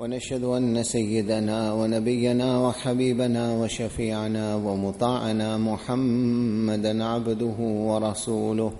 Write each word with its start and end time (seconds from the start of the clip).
ونشهد 0.00 0.44
أن 0.44 0.82
سيدنا 0.82 1.72
ونبينا 1.72 2.58
وحبيبنا 2.60 3.54
وشفيعنا 3.60 4.54
ومطاعنا 4.56 5.58
محمدا 5.58 7.04
عبده 7.04 7.56
ورسوله 7.60 8.72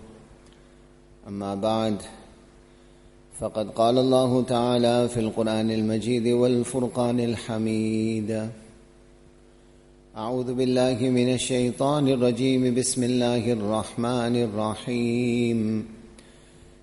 أما 1.28 1.54
بعد 1.54 1.96
فقد 3.40 3.70
قال 3.70 3.98
الله 3.98 4.42
تعالى 4.42 5.08
في 5.08 5.20
القرآن 5.20 5.70
المجيد 5.70 6.28
والفرقان 6.28 7.20
الحميد 7.20 8.48
أعوذ 10.16 10.54
بالله 10.54 10.98
من 11.10 11.34
الشيطان 11.34 12.08
الرجيم 12.08 12.74
بسم 12.74 13.02
الله 13.02 13.52
الرحمن 13.52 14.36
الرحيم 14.48 15.86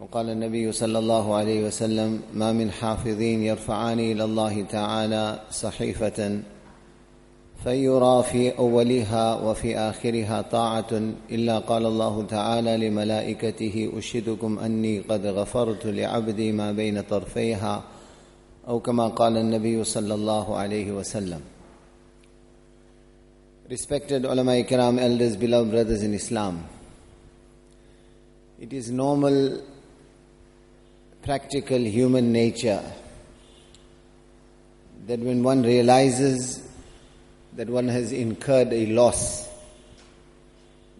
وقال 0.00 0.30
النبي 0.30 0.72
صلى 0.72 0.98
الله 0.98 1.34
عليه 1.34 1.66
وسلم 1.66 2.20
ما 2.34 2.52
من 2.52 2.70
حافظين 2.70 3.42
يرفعان 3.42 4.00
إلى 4.00 4.24
الله 4.24 4.62
تعالى 4.62 5.40
صحيفة 5.52 6.40
فيرى 7.64 8.22
في 8.22 8.58
أولها 8.58 9.34
وفي 9.34 9.78
آخرها 9.78 10.42
طاعة 10.42 11.02
إلا 11.30 11.58
قال 11.58 11.86
الله 11.86 12.26
تعالى 12.26 12.76
لملائكته 12.88 13.92
أشهدكم 13.96 14.58
أني 14.58 14.98
قد 15.00 15.26
غفرت 15.26 15.86
لعبدي 15.86 16.52
ما 16.52 16.72
بين 16.72 17.00
طرفيها 17.00 17.82
أو 18.68 18.80
كما 18.80 19.08
قال 19.08 19.36
النبي 19.36 19.84
صلى 19.84 20.14
الله 20.14 20.56
عليه 20.56 20.92
وسلم 20.92 21.40
Respected 23.70 24.24
ulama 24.24 24.52
ikram, 24.56 24.98
elders, 24.98 25.36
beloved 25.36 25.70
brothers 25.70 26.02
in 26.02 26.14
Islam, 26.14 26.64
it 28.58 28.72
is 28.72 28.90
normal 28.90 29.60
practical 31.22 31.78
human 31.78 32.32
nature 32.32 32.82
that 35.06 35.18
when 35.20 35.42
one 35.42 35.62
realizes 35.62 36.66
that 37.54 37.68
one 37.68 37.88
has 37.88 38.12
incurred 38.12 38.72
a 38.72 38.86
loss, 38.86 39.48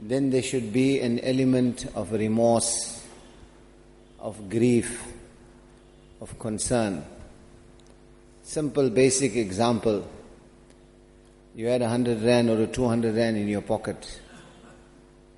then 0.00 0.30
there 0.30 0.42
should 0.42 0.72
be 0.72 1.00
an 1.00 1.18
element 1.20 1.86
of 1.94 2.12
remorse, 2.12 3.04
of 4.18 4.48
grief, 4.50 5.04
of 6.20 6.38
concern. 6.38 7.04
Simple 8.42 8.90
basic 8.90 9.36
example. 9.36 10.06
You 11.54 11.66
had 11.66 11.82
a 11.82 11.88
hundred 11.88 12.22
rand 12.22 12.48
or 12.50 12.60
a 12.62 12.66
two 12.66 12.88
hundred 12.88 13.16
rand 13.16 13.36
in 13.36 13.48
your 13.48 13.60
pocket. 13.62 14.20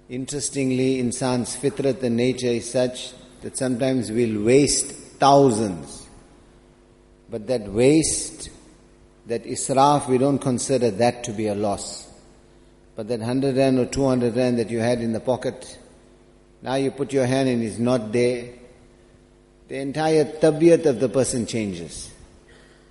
Interestingly, 0.09 1.01
insan's 1.03 1.55
fitrat 1.57 2.03
and 2.03 2.17
nature 2.17 2.49
is 2.49 2.71
such 2.71 3.13
that 3.43 3.57
sometimes 3.57 4.11
we'll 4.11 4.45
waste 4.45 4.87
thousands. 5.21 6.07
But 7.31 7.47
that 7.47 7.63
waste, 7.69 8.51
that 9.27 9.45
israf, 9.45 10.09
we 10.09 10.19
don't 10.19 10.39
consider 10.39 10.91
that 10.93 11.25
to 11.25 11.33
be 11.33 11.47
a 11.47 11.55
loss. 11.55 12.07
But 12.97 13.09
that 13.09 13.21
100 13.21 13.57
rand 13.57 13.79
or 13.79 13.87
200 13.87 14.37
rand 14.37 14.59
that 14.59 14.69
you 14.71 14.81
had 14.81 15.01
in 15.01 15.13
the 15.13 15.21
pocket, 15.21 15.79
now 16.61 16.75
you 16.75 16.91
put 16.91 17.13
your 17.13 17.27
hand 17.27 17.49
and 17.49 17.63
it's 17.63 17.79
not 17.79 18.13
there. 18.13 18.49
The 19.69 19.79
entire 19.79 20.25
tabiat 20.25 20.85
of 20.87 21.01
the 21.01 21.09
person 21.09 21.47
changes. 21.47 22.13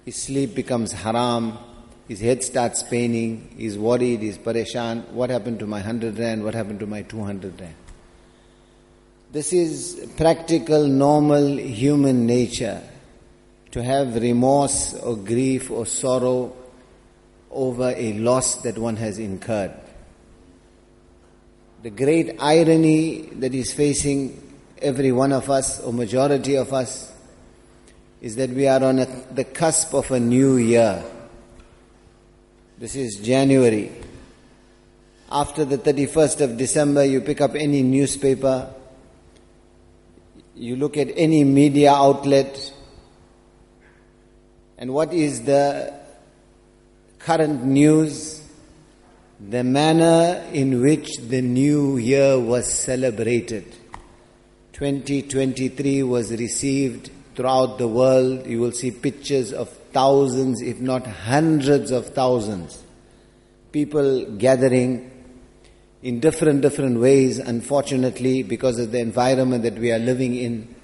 His 0.05 0.15
sleep 0.15 0.55
becomes 0.55 0.93
haram, 0.93 1.57
his 2.07 2.21
head 2.21 2.43
starts 2.43 2.81
paining, 2.81 3.51
he's 3.57 3.77
worried, 3.77 4.21
he's 4.21 4.37
pareshan. 4.37 5.09
What 5.09 5.29
happened 5.29 5.59
to 5.59 5.67
my 5.67 5.77
100 5.79 6.17
rand? 6.17 6.43
What 6.43 6.55
happened 6.55 6.79
to 6.79 6.87
my 6.87 7.01
200 7.03 7.59
rand? 7.59 7.75
This 9.31 9.53
is 9.53 10.07
practical, 10.17 10.87
normal 10.87 11.57
human 11.59 12.25
nature 12.25 12.81
to 13.71 13.83
have 13.83 14.15
remorse 14.15 14.95
or 14.95 15.17
grief 15.17 15.69
or 15.69 15.85
sorrow 15.85 16.51
over 17.51 17.93
a 17.95 18.13
loss 18.13 18.55
that 18.63 18.79
one 18.79 18.95
has 18.95 19.19
incurred. 19.19 19.71
The 21.83 21.91
great 21.91 22.37
irony 22.39 23.21
that 23.33 23.53
is 23.53 23.71
facing 23.71 24.41
every 24.81 25.11
one 25.11 25.31
of 25.31 25.51
us 25.51 25.79
or 25.79 25.93
majority 25.93 26.55
of 26.55 26.73
us 26.73 27.13
is 28.21 28.35
that 28.37 28.49
we 28.49 28.67
are 28.67 28.83
on 28.83 28.97
a, 28.97 29.05
the 29.31 29.43
cusp 29.43 29.93
of 29.93 30.09
a 30.09 30.19
new 30.19 30.57
year. 30.57 31.03
This 32.79 32.95
is 32.95 33.17
January. 33.17 33.91
After 35.31 35.65
the 35.65 35.77
31st 35.77 36.41
of 36.41 36.57
December, 36.57 37.05
you 37.05 37.21
pick 37.21 37.41
up 37.41 37.53
any 37.53 37.83
newspaper, 37.83 38.73
you 40.59 40.75
look 40.75 40.97
at 40.97 41.07
any 41.15 41.45
media 41.45 41.93
outlet, 41.93 42.73
and 44.77 44.93
what 44.93 45.13
is 45.13 45.43
the 45.43 45.93
current 47.17 47.63
news? 47.63 48.43
The 49.39 49.63
manner 49.63 50.43
in 50.51 50.81
which 50.81 51.15
the 51.15 51.41
new 51.41 51.95
year 51.95 52.37
was 52.37 52.67
celebrated. 52.69 53.67
2023 54.73 56.03
was 56.03 56.29
received 56.33 57.09
throughout 57.35 57.77
the 57.77 57.87
world. 57.87 58.45
You 58.45 58.59
will 58.59 58.73
see 58.73 58.91
pictures 58.91 59.53
of 59.53 59.69
thousands, 59.93 60.61
if 60.61 60.81
not 60.81 61.07
hundreds 61.07 61.89
of 61.91 62.07
thousands, 62.07 62.83
people 63.71 64.25
gathering 64.37 65.09
in 66.01 66.19
different, 66.19 66.61
different 66.61 66.99
ways, 66.99 67.39
unfortunately, 67.39 68.43
because 68.43 68.79
of 68.79 68.91
the 68.91 68.99
environment 68.99 69.63
that 69.63 69.75
we 69.75 69.91
are 69.91 69.99
living 69.99 70.35
in. 70.35 70.75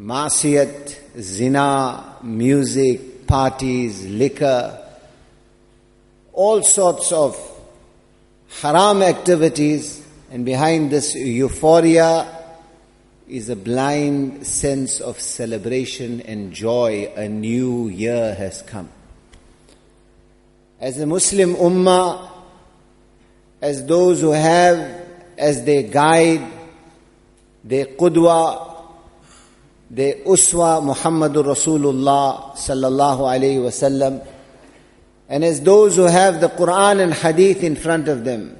Masiyat, 0.00 1.20
zina, 1.20 2.18
music, 2.22 3.26
parties, 3.26 4.06
liquor, 4.06 4.86
all 6.32 6.62
sorts 6.62 7.10
of 7.10 7.36
haram 8.62 9.02
activities, 9.02 10.06
and 10.30 10.44
behind 10.44 10.90
this 10.92 11.14
euphoria 11.16 12.36
is 13.26 13.48
a 13.48 13.56
blind 13.56 14.46
sense 14.46 15.00
of 15.00 15.18
celebration 15.20 16.20
and 16.20 16.52
joy. 16.52 17.12
A 17.16 17.28
new 17.28 17.88
year 17.88 18.34
has 18.36 18.62
come. 18.62 18.88
As 20.80 21.00
a 21.00 21.06
Muslim 21.06 21.54
ummah, 21.56 22.30
as 23.60 23.84
those 23.86 24.20
who 24.20 24.30
have 24.30 24.78
as 25.36 25.64
their 25.64 25.82
guide, 25.84 26.50
their 27.64 27.86
qudwa, 27.86 28.82
their 29.90 30.16
uswa 30.24 30.82
Muhammadur 30.84 31.44
Rasulullah 31.44 32.52
sallallahu 32.54 33.20
alayhi 33.20 33.60
wasallam, 33.60 34.26
and 35.28 35.44
as 35.44 35.60
those 35.60 35.96
who 35.96 36.02
have 36.02 36.40
the 36.40 36.48
Quran 36.48 37.00
and 37.00 37.12
Hadith 37.14 37.62
in 37.62 37.76
front 37.76 38.08
of 38.08 38.24
them. 38.24 38.56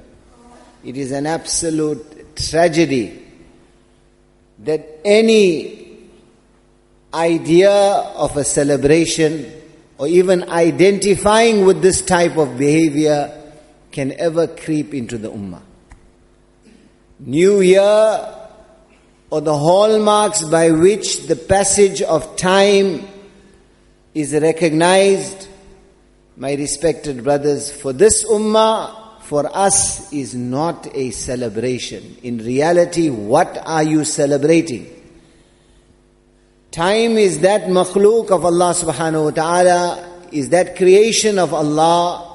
It 0.81 0.95
is 0.95 1.11
an 1.11 1.25
absolute 1.25 2.37
tragedy 2.37 3.21
that 4.59 4.87
any 5.03 5.99
idea 7.13 7.69
of 7.73 8.37
a 8.37 8.45
celebration 8.45 9.51
or 9.97 10.07
even 10.07 10.49
identifying 10.49 11.65
with 11.65 11.81
this 11.81 12.01
type 12.01 12.37
of 12.37 12.57
behavior 12.57 13.38
can 13.91 14.11
ever 14.19 14.47
creep 14.47 14.93
into 14.93 15.17
the 15.17 15.29
ummah. 15.31 15.61
New 17.19 17.59
year, 17.61 18.35
or 19.31 19.41
the 19.41 19.55
hallmarks 19.57 20.43
by 20.43 20.71
which 20.71 21.27
the 21.27 21.35
passage 21.35 22.01
of 22.01 22.35
time 22.37 23.07
is 24.13 24.33
recognized, 24.33 25.47
my 26.37 26.53
respected 26.53 27.23
brothers, 27.23 27.71
for 27.71 27.93
this 27.93 28.23
ummah, 28.25 28.95
for 29.23 29.45
us, 29.55 30.11
is 30.11 30.33
not 30.33 30.87
a 30.95 31.11
celebration. 31.11 32.17
In 32.23 32.39
reality, 32.39 33.09
what 33.09 33.61
are 33.65 33.83
you 33.83 34.03
celebrating? 34.03 34.95
Time 36.71 37.11
is 37.11 37.39
that 37.41 37.63
makhluk 37.63 38.31
of 38.31 38.45
Allah 38.45 38.73
subhanahu 38.73 39.25
wa 39.25 39.31
ta'ala, 39.31 40.05
is 40.31 40.49
that 40.49 40.75
creation 40.77 41.37
of 41.37 41.53
Allah 41.53 42.28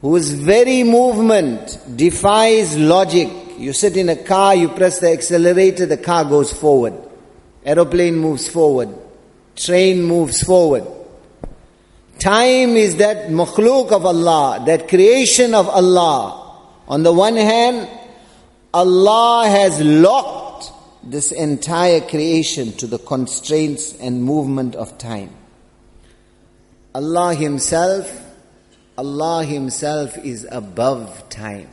whose 0.00 0.30
very 0.30 0.82
movement 0.82 1.78
defies 1.96 2.76
logic. 2.76 3.28
You 3.58 3.72
sit 3.74 3.96
in 3.96 4.08
a 4.08 4.16
car, 4.16 4.54
you 4.54 4.68
press 4.70 4.98
the 5.00 5.12
accelerator, 5.12 5.84
the 5.84 5.98
car 5.98 6.24
goes 6.24 6.52
forward. 6.52 6.94
Aeroplane 7.64 8.16
moves 8.16 8.48
forward. 8.48 8.88
Train 9.56 10.02
moves 10.02 10.42
forward. 10.42 10.86
Time 12.18 12.70
is 12.76 12.96
that 12.96 13.28
makhluk 13.28 13.92
of 13.92 14.06
Allah, 14.06 14.62
that 14.66 14.88
creation 14.88 15.54
of 15.54 15.68
Allah. 15.68 16.36
On 16.88 17.02
the 17.02 17.12
one 17.12 17.36
hand, 17.36 17.86
Allah 18.72 19.46
has 19.48 19.80
locked 19.80 20.72
this 21.02 21.30
entire 21.30 22.00
creation 22.00 22.72
to 22.72 22.86
the 22.86 22.98
constraints 22.98 23.94
and 24.00 24.22
movement 24.24 24.74
of 24.76 24.96
time. 24.96 25.30
Allah 26.94 27.34
Himself 27.34 28.10
Allah 29.00 29.46
Himself 29.48 30.16
is 30.18 30.46
above 30.60 31.26
time. 31.30 31.68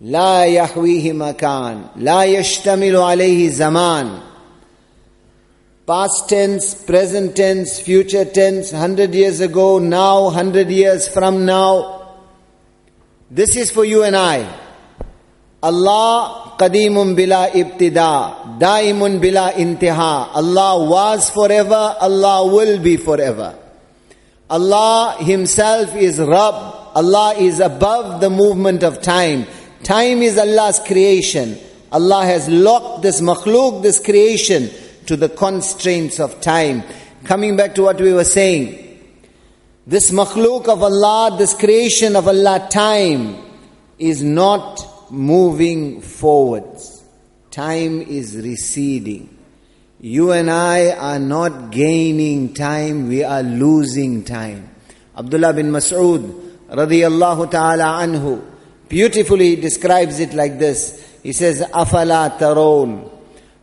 لا 0.00 0.44
يحويه 0.46 1.12
مكان 1.12 1.80
لا 1.96 2.24
يشتمل 2.24 2.96
عليه 2.96 3.50
زمان 3.50 4.18
past 5.86 6.30
tense 6.30 6.74
present 6.86 7.36
tense 7.36 7.78
future 7.80 8.24
tense 8.24 8.72
100 8.72 9.12
years 9.14 9.40
ago 9.42 9.78
now 9.78 10.24
100 10.24 10.68
years 10.70 11.06
from 11.06 11.44
now 11.44 11.70
this 13.30 13.54
is 13.56 13.70
for 13.70 13.84
you 13.84 14.02
and 14.02 14.16
i 14.16 14.40
allah 15.62 16.56
قديم 16.58 17.14
بلا 17.14 17.54
ابتداء 17.60 18.34
daimun 18.60 19.20
بلا 19.20 19.52
intiha 19.58 20.34
allah 20.34 20.82
was 20.88 21.28
forever 21.30 21.96
allah 22.00 22.46
will 22.46 22.78
be 22.80 22.96
forever 22.96 23.54
Allah 24.50 25.16
Himself 25.20 25.94
is 25.94 26.18
Rabb. 26.18 26.72
Allah 26.96 27.34
is 27.38 27.60
above 27.60 28.20
the 28.20 28.28
movement 28.30 28.82
of 28.82 29.00
time. 29.00 29.46
Time 29.82 30.22
is 30.22 30.36
Allah's 30.38 30.78
creation. 30.80 31.56
Allah 31.90 32.24
has 32.26 32.48
locked 32.48 33.02
this 33.02 33.20
makhluk, 33.20 33.82
this 33.82 34.00
creation, 34.04 34.70
to 35.06 35.16
the 35.16 35.28
constraints 35.28 36.20
of 36.20 36.40
time. 36.40 36.82
Coming 37.24 37.56
back 37.56 37.74
to 37.76 37.82
what 37.82 38.00
we 38.00 38.12
were 38.12 38.24
saying, 38.24 38.80
this 39.86 40.10
makhluk 40.10 40.68
of 40.68 40.82
Allah, 40.82 41.36
this 41.38 41.54
creation 41.54 42.14
of 42.16 42.26
Allah, 42.28 42.68
time, 42.70 43.36
is 43.98 44.22
not 44.22 45.10
moving 45.10 46.00
forwards. 46.00 47.02
Time 47.50 48.02
is 48.02 48.36
receding. 48.36 49.33
You 50.06 50.32
and 50.32 50.50
I 50.50 50.90
are 50.90 51.18
not 51.18 51.72
gaining 51.72 52.52
time, 52.52 53.08
we 53.08 53.24
are 53.24 53.42
losing 53.42 54.22
time. 54.22 54.68
Abdullah 55.16 55.54
bin 55.54 55.70
Mas'ud 55.72 56.20
radiyallahu 56.68 57.50
ta'ala 57.50 57.84
anhu 58.02 58.38
beautifully 58.86 59.56
describes 59.56 60.20
it 60.20 60.34
like 60.34 60.58
this. 60.58 61.10
He 61.22 61.32
says, 61.32 61.62
أَفَلَا 61.62 62.36
تَرَوْنَ 62.38 63.10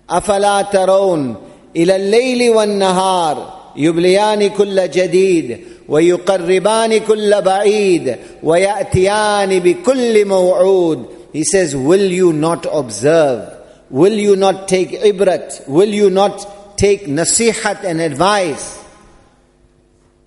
أَفَلَا 0.09 0.71
تَرَوْنَ 0.71 1.37
إِلَى 1.75 1.95
اللَّيْلِ 2.01 2.49
وَالنَّهَارِ 2.55 3.57
يبليان 3.77 4.47
كل 4.49 4.87
جديد 4.89 5.59
ويقربان 5.89 6.97
كل 6.97 7.41
بعيد 7.41 8.15
وياتيان 8.43 9.59
بكل 9.59 10.25
موعود 10.25 11.05
he 11.33 11.43
says 11.45 11.73
will 11.75 12.11
you 12.11 12.33
not 12.33 12.65
observe 12.73 13.60
Will 13.91 14.13
you 14.17 14.37
not 14.37 14.69
take 14.69 14.91
ibrat? 14.91 15.67
Will 15.67 15.89
you 15.93 16.09
not 16.09 16.77
take 16.77 17.07
nasihat 17.07 17.83
and 17.83 17.99
advice? 17.99 18.81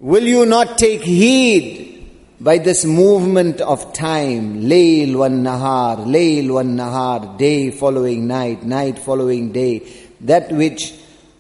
Will 0.01 0.25
you 0.27 0.45
not 0.45 0.77
take 0.77 1.01
heed 1.01 2.07
by 2.39 2.59
this 2.59 2.85
movement 2.85 3.63
of 3.63 3.95
time? 3.95 4.61
Layl 4.65 5.17
one 5.17 5.43
nahar, 5.43 6.05
layl 6.05 6.53
one 6.53 6.77
nahar, 6.77 7.39
day 7.39 7.71
following 7.71 8.27
night, 8.27 8.65
night 8.65 8.99
following 8.99 9.51
day. 9.51 9.81
That 10.21 10.53
which 10.53 10.93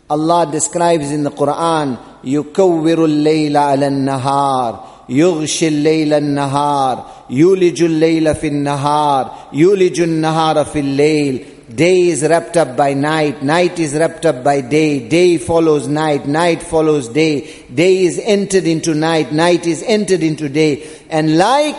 Allah 0.08 0.50
describes 0.50 1.10
in 1.10 1.24
the 1.24 1.30
Quran, 1.30 1.98
يُكَوِّرُ 2.24 3.00
اللَّيْلَ 3.04 3.52
عَلَى 3.52 3.88
النَّهَارِ 3.92 4.92
يغشي 5.08 5.68
الليل 5.68 6.12
النهار 6.12 7.06
يولج 7.30 7.82
الليل 7.82 8.34
في 8.34 8.46
النهار 8.46 9.30
يولج 9.52 10.00
النهار 10.00 10.64
في 10.64 10.80
الليل 10.80 11.44
Day 11.72 12.02
is 12.02 12.22
wrapped 12.22 12.58
up 12.58 12.76
by 12.76 12.92
night, 12.92 13.42
night 13.42 13.78
is 13.78 13.94
wrapped 13.94 14.26
up 14.26 14.44
by 14.44 14.60
day, 14.60 15.08
day 15.08 15.38
follows 15.38 15.88
night, 15.88 16.28
night 16.28 16.62
follows 16.62 17.08
day, 17.08 17.50
day 17.74 18.04
is 18.04 18.18
entered 18.18 18.64
into 18.66 18.92
night, 18.92 19.32
night 19.32 19.66
is 19.66 19.82
entered 19.82 20.22
into 20.22 20.50
day, 20.50 20.86
and 21.08 21.38
like 21.38 21.74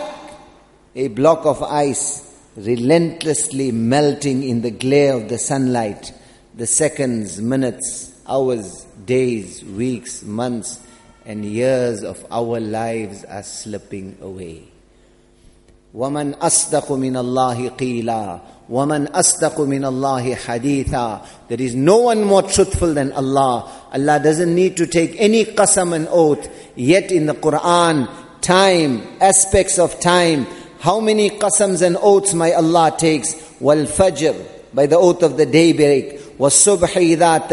a 0.96 1.06
block 1.06 1.46
of 1.46 1.62
ice 1.62 2.28
relentlessly 2.56 3.70
melting 3.70 4.42
in 4.42 4.60
the 4.60 4.72
glare 4.72 5.12
of 5.14 5.28
the 5.28 5.38
sunlight, 5.38 6.12
the 6.56 6.66
seconds, 6.66 7.40
minutes, 7.40 8.12
hours, 8.26 8.84
days, 9.04 9.62
weeks, 9.64 10.24
months, 10.24 10.80
and 11.24 11.44
years 11.44 12.02
of 12.02 12.26
our 12.32 12.58
lives 12.58 13.22
are 13.24 13.44
slipping 13.44 14.18
away. 14.20 14.64
ومن 15.96 16.34
أصدق 16.34 16.92
من 16.92 17.16
الله 17.16 17.68
قيلا 17.68 18.38
ومن 18.70 19.06
أصدق 19.06 19.60
من 19.60 19.84
الله 19.84 20.34
حديثا 20.34 21.20
There 21.48 21.60
is 21.60 21.74
no 21.74 21.96
one 21.98 22.22
more 22.24 22.42
truthful 22.42 22.92
than 22.92 23.12
Allah. 23.12 23.70
Allah 23.94 24.20
doesn't 24.22 24.54
need 24.54 24.76
to 24.76 24.86
take 24.86 25.14
any 25.18 25.44
qasam 25.44 25.94
and 25.94 26.08
oath. 26.10 26.48
Yet 26.76 27.12
in 27.12 27.26
the 27.26 27.34
Quran, 27.34 28.10
time, 28.42 29.02
aspects 29.20 29.78
of 29.78 29.98
time, 30.00 30.46
how 30.80 31.00
many 31.00 31.30
qasams 31.30 31.80
and 31.82 31.96
oaths 31.98 32.34
my 32.34 32.52
Allah 32.52 32.94
takes? 32.98 33.32
While 33.58 33.86
fajr, 33.86 34.74
by 34.74 34.84
the 34.86 34.98
oath 34.98 35.22
of 35.22 35.36
the 35.38 35.46
daybreak. 35.46 36.22
Was 36.38 36.52
subhi 36.52 37.16
idha 37.16 37.48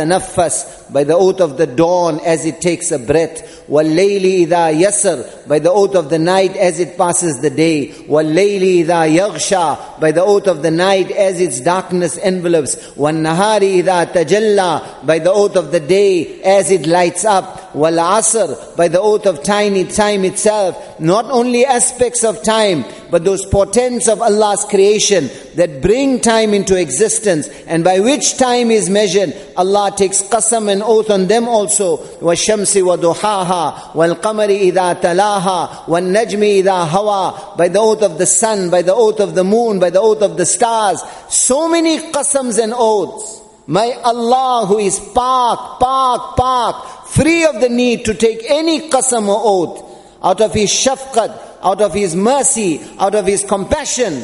by 0.91 1.03
the 1.03 1.15
oath 1.15 1.41
of 1.41 1.57
the 1.57 1.67
dawn 1.67 2.19
as 2.21 2.45
it 2.45 2.61
takes 2.61 2.91
a 2.91 2.99
breath. 2.99 3.67
وَاللَّيْلِ 3.67 4.43
ida 4.51 4.77
يَسْرَ 4.85 5.47
by 5.47 5.59
the 5.59 5.71
oath 5.71 5.95
of 5.95 6.09
the 6.09 6.19
night 6.19 6.55
as 6.57 6.79
it 6.79 6.97
passes 6.97 7.39
the 7.41 7.49
day. 7.49 7.87
وَاللَّيْلِ 7.89 8.89
ida 8.89 9.17
yagsha. 9.21 9.99
by 9.99 10.11
the 10.11 10.23
oath 10.23 10.47
of 10.47 10.61
the 10.61 10.71
night 10.71 11.11
as 11.11 11.39
its 11.39 11.61
darkness 11.61 12.17
envelops. 12.17 12.75
وَالنَّهَارِ 12.97 13.77
ida 13.79 14.11
تَجَلَّى 14.11 15.05
by 15.05 15.19
the 15.19 15.31
oath 15.31 15.55
of 15.55 15.71
the 15.71 15.79
day 15.79 16.41
as 16.41 16.71
it 16.71 16.85
lights 16.85 17.25
up. 17.25 17.71
asr, 17.73 18.75
by 18.75 18.87
the 18.87 18.99
oath 19.01 19.25
of 19.25 19.41
time, 19.43 19.87
time 19.87 20.25
itself. 20.25 20.77
Not 20.99 21.25
only 21.31 21.65
aspects 21.65 22.23
of 22.23 22.43
time, 22.43 22.85
but 23.09 23.23
those 23.23 23.45
portents 23.45 24.07
of 24.07 24.21
Allah's 24.21 24.65
creation 24.65 25.29
that 25.55 25.81
bring 25.81 26.19
time 26.19 26.53
into 26.53 26.75
existence 26.79 27.47
and 27.67 27.83
by 27.83 27.99
which 27.99 28.37
time 28.37 28.71
is 28.71 28.89
measured, 28.89 29.35
Allah 29.55 29.91
takes 29.95 30.23
qasam 30.23 30.71
and 30.71 30.82
an 30.83 30.89
oath 30.89 31.09
on 31.09 31.27
them 31.27 31.47
also. 31.47 31.97
وَالشَّمْسِ 31.97 32.81
وَضُحَاهَا 32.83 33.93
وَالْقَمَرِ 33.93 34.71
إِذَا 34.71 35.01
تَلَاهَا 35.01 35.87
وَالنَّجْمِ 35.87 36.43
إِذَا 36.61 36.87
هَوَى 36.89 37.57
By 37.57 37.67
the 37.69 37.79
oath 37.79 38.03
of 38.03 38.17
the 38.17 38.25
sun, 38.25 38.69
by 38.69 38.81
the 38.81 38.93
oath 38.93 39.19
of 39.19 39.35
the 39.35 39.43
moon, 39.43 39.79
by 39.79 39.89
the 39.89 40.01
oath 40.01 40.21
of 40.21 40.37
the 40.37 40.45
stars. 40.45 41.01
So 41.29 41.67
many 41.69 41.97
qasams 42.11 42.61
and 42.61 42.73
oaths. 42.75 43.41
My 43.65 43.91
Allah 44.03 44.65
who 44.67 44.77
is 44.77 44.99
pak, 44.99 45.79
pak, 45.79 46.35
pak, 46.35 47.07
free 47.07 47.45
of 47.45 47.61
the 47.61 47.69
need 47.69 48.05
to 48.05 48.13
take 48.13 48.39
any 48.49 48.89
qasam 48.89 49.27
or 49.27 49.39
oath 49.39 50.21
out 50.23 50.41
of 50.41 50.53
His 50.53 50.69
shafqat, 50.69 51.39
out 51.63 51.81
of 51.81 51.93
His 51.93 52.15
mercy, 52.15 52.81
out 52.99 53.15
of 53.15 53.25
His 53.25 53.43
compassion. 53.45 54.23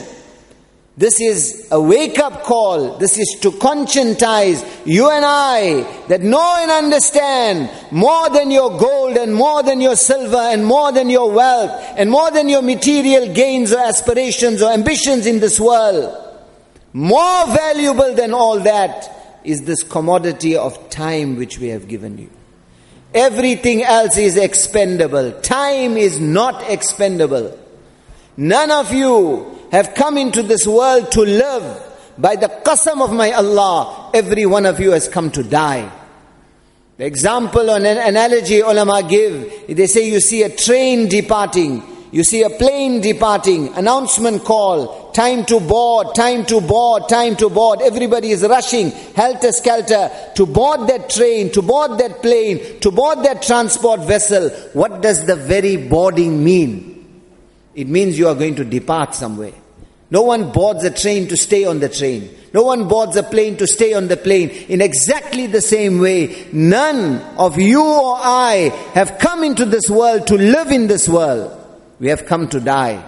This 1.00 1.22
is 1.22 1.70
a 1.72 1.79
wake 1.82 2.20
up 2.20 2.44
call. 2.44 2.98
This 2.98 3.18
is 3.18 3.39
to 3.44 3.51
conscientize 3.51 4.68
you 4.86 5.10
and 5.10 5.24
I 5.25 5.84
that 6.10 6.20
know 6.20 6.56
and 6.60 6.70
understand 6.70 7.70
more 7.89 8.29
than 8.32 8.51
your 8.51 8.77
gold 8.77 9.15
and 9.15 9.34
more 9.34 9.63
than 9.63 9.79
your 9.79 9.96
silver 9.96 10.36
and 10.36 10.65
more 10.65 10.91
than 10.91 11.10
your 11.10 11.32
wealth 11.32 11.72
and 11.98 12.12
more 12.12 12.29
than 12.32 12.50
your 12.50 12.62
material 12.62 13.34
gains 13.34 13.72
or 13.72 13.79
aspirations 13.79 14.62
or 14.62 14.74
ambitions 14.74 15.25
in 15.25 15.39
this 15.39 15.58
world. 15.58 16.13
More 16.91 17.46
valuable 17.48 18.13
than 18.13 18.34
all 18.34 18.60
that 18.60 19.39
is 19.46 19.62
this 19.62 19.84
commodity 19.84 20.58
of 20.58 20.89
time 20.89 21.38
which 21.38 21.60
we 21.60 21.70
have 21.70 21.88
given 21.88 22.18
you. 22.18 22.29
Everything 23.13 23.84
else 23.84 24.18
is 24.18 24.36
expendable. 24.36 25.32
Time 25.39 25.96
is 25.96 26.20
not 26.20 26.62
expendable. 26.70 27.58
None 28.36 28.70
of 28.70 28.91
you 28.94 29.56
have 29.72 29.94
come 29.96 30.18
into 30.18 30.44
this 30.44 30.66
world 30.68 31.12
to 31.14 31.22
live. 31.22 31.86
By 32.18 32.36
the 32.36 32.48
qasam 32.48 33.02
of 33.02 33.14
my 33.14 33.32
Allah, 33.32 34.12
every 34.14 34.46
one 34.46 34.66
of 34.66 34.80
you 34.80 34.92
has 34.92 35.08
come 35.08 35.32
to 35.32 35.44
die. 35.44 35.90
The 36.98 37.06
example 37.06 37.70
or 37.70 37.78
an 37.78 37.86
analogy 37.86 38.60
ulama 38.60 39.04
give, 39.08 39.68
they 39.70 39.88
say 39.88 40.10
you 40.12 40.20
see 40.20 40.44
a 40.44 40.50
train 40.54 41.08
departing, 41.08 41.82
you 42.12 42.26
see 42.26 42.42
a 42.44 42.50
plane 42.50 43.00
departing, 43.00 43.74
announcement 43.76 44.44
call, 44.44 45.12
time 45.12 45.46
to 45.46 45.62
board, 45.62 46.14
time 46.14 46.44
to 46.48 46.60
board, 46.60 47.04
time 47.08 47.38
to 47.38 47.48
board. 47.48 47.80
Everybody 47.82 48.32
is 48.32 48.44
rushing, 48.44 48.92
helter 49.16 49.54
skelter, 49.54 50.10
to 50.36 50.46
board 50.46 50.90
that 50.90 51.10
train, 51.10 51.52
to 51.52 51.62
board 51.62 52.00
that 52.00 52.22
plane, 52.22 52.80
to 52.82 52.92
board 52.92 53.20
that 53.24 53.44
transport 53.44 54.02
vessel. 54.02 54.50
What 54.74 55.02
does 55.02 55.26
the 55.26 55.38
very 55.38 55.78
boarding 55.78 56.44
mean? 56.44 56.99
It 57.79 57.88
means 57.88 58.19
you 58.19 58.27
are 58.27 58.36
going 58.36 58.55
to 58.55 58.65
depart 58.65 59.15
somewhere. 59.15 59.53
No 60.12 60.24
one 60.24 60.51
boards 60.51 60.83
a 60.83 60.91
train 60.91 61.29
to 61.29 61.38
stay 61.38 61.63
on 61.63 61.79
the 61.79 61.88
train. 61.88 62.29
No 62.53 62.63
one 62.63 62.89
boards 62.89 63.15
a 63.15 63.24
plane 63.24 63.55
to 63.55 63.67
stay 63.67 63.93
on 63.93 64.09
the 64.09 64.17
plane. 64.17 64.50
In 64.50 64.81
exactly 64.81 65.48
the 65.48 65.62
same 65.62 66.00
way, 66.00 66.45
none 66.51 67.21
of 67.38 67.57
you 67.57 67.81
or 67.81 68.17
I 68.19 68.75
have 68.95 69.17
come 69.17 69.45
into 69.45 69.63
this 69.63 69.89
world 69.89 70.27
to 70.27 70.36
live 70.36 70.71
in 70.71 70.88
this 70.88 71.07
world. 71.07 71.55
We 72.01 72.09
have 72.09 72.25
come 72.25 72.50
to 72.50 72.59
die. 72.59 73.01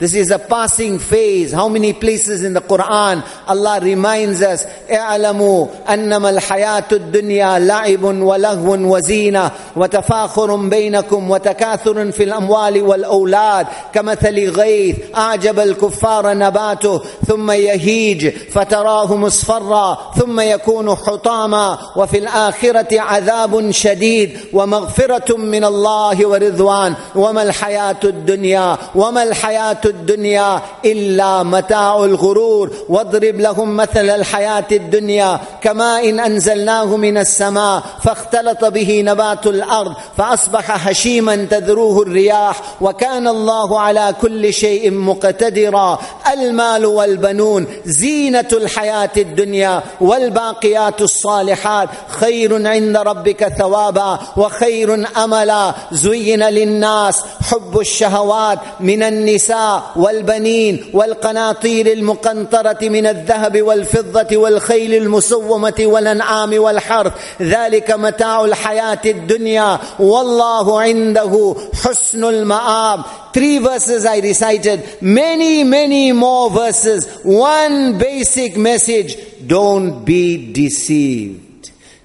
This 0.00 0.14
is 0.14 0.30
a 0.30 0.38
passing 0.38 0.98
phase. 0.98 1.52
How 1.52 1.68
many 1.68 1.92
places 1.92 2.42
in 2.42 2.54
the 2.54 2.62
Quran 2.62 3.16
Allah 3.46 3.80
reminds 3.82 4.40
us, 4.40 4.64
اعلموا 4.88 5.66
أنما 5.88 6.30
الحياة 6.30 6.84
الدنيا 6.92 7.58
لعب 7.58 8.02
ولهو 8.02 8.72
وزينة 8.94 9.50
وتفاخر 9.76 10.56
بينكم 10.56 11.30
وتكاثر 11.30 12.12
في 12.12 12.24
الأموال 12.24 12.82
والأولاد 12.82 13.66
كمثل 13.94 14.50
غيث 14.50 14.96
أعجب 15.16 15.58
الكفار 15.58 16.34
نباته 16.34 17.00
ثم 17.28 17.50
يهيج 17.50 18.28
فتراه 18.28 19.14
مصفرا 19.16 19.98
ثم 20.16 20.40
يكون 20.40 20.94
حطاما 20.94 21.78
وفي 21.96 22.18
الآخرة 22.18 23.00
عذاب 23.00 23.70
شديد 23.70 24.38
ومغفرة 24.52 25.36
من 25.36 25.64
الله 25.64 26.26
ورضوان 26.26 26.94
وما 27.14 27.42
الحياة 27.42 28.00
الدنيا 28.04 28.78
وما 28.94 29.22
الحياة 29.22 29.89
الدنيا 29.90 30.60
إلا 30.84 31.42
متاع 31.42 32.04
الغرور 32.04 32.70
واضرب 32.88 33.40
لهم 33.40 33.76
مثل 33.76 34.10
الحياة 34.10 34.64
الدنيا 34.72 35.40
كما 35.62 36.04
إن 36.04 36.20
أنزلناه 36.20 36.96
من 36.96 37.18
السماء 37.18 37.82
فاختلط 38.04 38.64
به 38.64 39.02
نبات 39.04 39.46
الأرض 39.46 39.92
فأصبح 40.16 40.88
هشيما 40.88 41.36
تذروه 41.50 42.02
الرياح 42.02 42.60
وكان 42.80 43.28
الله 43.28 43.80
على 43.80 44.14
كل 44.20 44.52
شيء 44.52 44.90
مقتدرا 44.90 45.98
المال 46.32 46.86
والبنون 46.86 47.66
زينة 47.84 48.48
الحياة 48.52 49.10
الدنيا 49.16 49.82
والباقيات 50.00 51.00
الصالحات 51.02 51.88
خير 52.08 52.68
عند 52.68 52.96
ربك 52.96 53.48
ثوابا 53.58 54.18
وخير 54.36 55.06
أملا 55.24 55.74
زين 55.92 56.42
للناس 56.48 57.22
حب 57.52 57.80
الشهوات 57.80 58.58
من 58.80 59.02
النساء 59.02 59.79
والبنين 59.96 60.84
والقناطير 60.92 61.92
المقنطرة 61.92 62.88
من 62.88 63.06
الذهب 63.06 63.62
والفضة 63.62 64.36
والخيل 64.36 64.94
المسومة 64.94 65.74
والأنعام 65.80 66.52
والحرث 66.58 67.12
ذلك 67.42 67.90
متاع 67.90 68.44
الحياة 68.44 69.00
الدنيا 69.06 69.78
والله 69.98 70.80
عنده 70.80 71.54
حسن 71.82 72.24
المآب 72.24 73.00
three 73.38 73.58
verses 73.58 74.04
I 74.06 74.18
recited, 74.18 74.82
many, 75.00 75.62
many 75.62 76.10
more 76.10 76.50
verses. 76.50 77.00
One 77.22 77.96
basic 77.98 78.56
message 78.56 79.16
don't 79.46 80.04
be 80.04 80.52
deceived. 80.52 81.49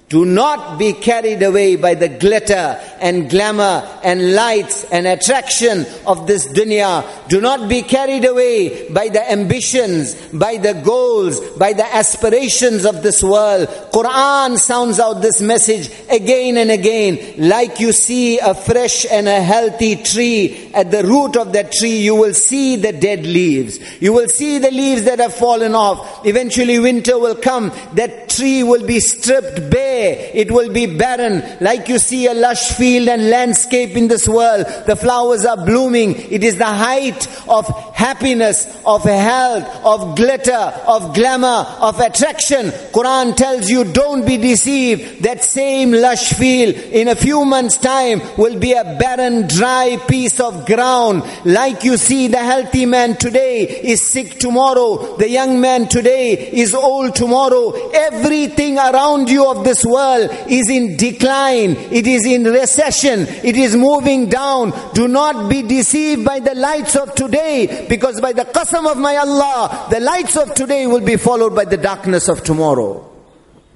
Do 0.08 0.24
not 0.24 0.78
be 0.78 0.92
carried 0.92 1.42
away 1.42 1.74
by 1.74 1.94
the 1.94 2.08
glitter 2.08 2.80
and 3.00 3.28
glamour 3.28 3.82
and 4.04 4.34
lights 4.34 4.84
and 4.84 5.04
attraction 5.04 5.84
of 6.06 6.28
this 6.28 6.46
dunya. 6.46 7.04
Do 7.28 7.40
not 7.40 7.68
be 7.68 7.82
carried 7.82 8.24
away 8.24 8.88
by 8.90 9.08
the 9.08 9.28
ambitions, 9.28 10.14
by 10.30 10.58
the 10.58 10.74
goals, 10.74 11.40
by 11.58 11.72
the 11.72 11.84
aspirations 11.92 12.86
of 12.86 13.02
this 13.02 13.20
world. 13.20 13.66
Quran 13.92 14.58
sounds 14.58 15.00
out 15.00 15.22
this 15.22 15.40
message 15.40 15.90
again 16.08 16.56
and 16.56 16.70
again. 16.70 17.18
Like 17.38 17.80
you 17.80 17.90
see 17.92 18.38
a 18.38 18.54
fresh 18.54 19.06
and 19.10 19.26
a 19.26 19.42
healthy 19.42 19.96
tree, 19.96 20.70
at 20.72 20.92
the 20.92 21.02
root 21.02 21.36
of 21.36 21.52
that 21.54 21.72
tree 21.72 21.96
you 21.96 22.14
will 22.14 22.34
see 22.34 22.76
the 22.76 22.92
dead 22.92 23.24
leaves. 23.26 23.80
You 24.00 24.12
will 24.12 24.28
see 24.28 24.58
the 24.58 24.70
leaves 24.70 25.02
that 25.02 25.18
have 25.18 25.34
fallen 25.34 25.74
off. 25.74 26.24
Eventually 26.24 26.78
winter 26.78 27.18
will 27.18 27.34
come. 27.34 27.72
That 27.94 28.28
tree 28.28 28.62
will 28.62 28.86
be 28.86 29.00
stripped 29.00 29.68
bare 29.68 29.95
it 29.96 30.50
will 30.50 30.72
be 30.72 30.86
barren. 30.86 31.42
Like 31.60 31.88
you 31.88 31.98
see 31.98 32.26
a 32.26 32.34
lush 32.34 32.72
field 32.72 33.08
and 33.08 33.30
landscape 33.30 33.96
in 33.96 34.08
this 34.08 34.28
world. 34.28 34.66
The 34.86 34.96
flowers 34.96 35.44
are 35.44 35.56
blooming. 35.64 36.16
It 36.30 36.42
is 36.44 36.58
the 36.58 36.64
height 36.64 37.26
of 37.48 37.66
happiness, 37.94 38.66
of 38.84 39.02
health, 39.04 39.64
of 39.84 40.16
glitter, 40.16 40.52
of 40.54 41.14
glamour, 41.14 41.64
of 41.80 41.98
attraction. 42.00 42.66
Quran 42.92 43.36
tells 43.36 43.70
you 43.70 43.84
don't 43.84 44.26
be 44.26 44.36
deceived. 44.36 45.22
That 45.22 45.44
same 45.44 45.92
lush 45.92 46.32
field 46.32 46.74
in 46.76 47.08
a 47.08 47.14
few 47.16 47.44
months 47.44 47.78
time 47.78 48.20
will 48.36 48.58
be 48.58 48.72
a 48.72 48.96
barren, 48.98 49.46
dry 49.46 49.96
piece 50.08 50.40
of 50.40 50.66
ground. 50.66 51.22
Like 51.44 51.84
you 51.84 51.96
see 51.96 52.28
the 52.28 52.38
healthy 52.38 52.86
man 52.86 53.16
today 53.16 53.62
is 53.84 54.02
sick 54.02 54.38
tomorrow. 54.38 55.16
The 55.16 55.28
young 55.28 55.60
man 55.60 55.88
today 55.88 56.50
is 56.52 56.74
old 56.74 57.14
tomorrow. 57.14 57.90
Everything 57.94 58.78
around 58.78 59.30
you 59.30 59.50
of 59.50 59.64
this 59.64 59.85
world 59.86 60.28
is 60.48 60.68
in 60.68 60.96
decline, 60.96 61.70
it 61.90 62.06
is 62.06 62.26
in 62.26 62.44
recession, 62.44 63.20
it 63.20 63.56
is 63.56 63.76
moving 63.76 64.28
down. 64.28 64.72
Do 64.92 65.08
not 65.08 65.48
be 65.48 65.62
deceived 65.62 66.24
by 66.24 66.40
the 66.40 66.54
lights 66.54 66.96
of 66.96 67.14
today, 67.14 67.86
because 67.88 68.20
by 68.20 68.32
the 68.32 68.44
qasam 68.44 68.90
of 68.90 68.98
my 68.98 69.16
Allah, 69.16 69.86
the 69.90 70.00
lights 70.00 70.36
of 70.36 70.54
today 70.54 70.86
will 70.86 71.00
be 71.04 71.16
followed 71.16 71.54
by 71.54 71.64
the 71.64 71.76
darkness 71.76 72.28
of 72.28 72.42
tomorrow. 72.44 73.05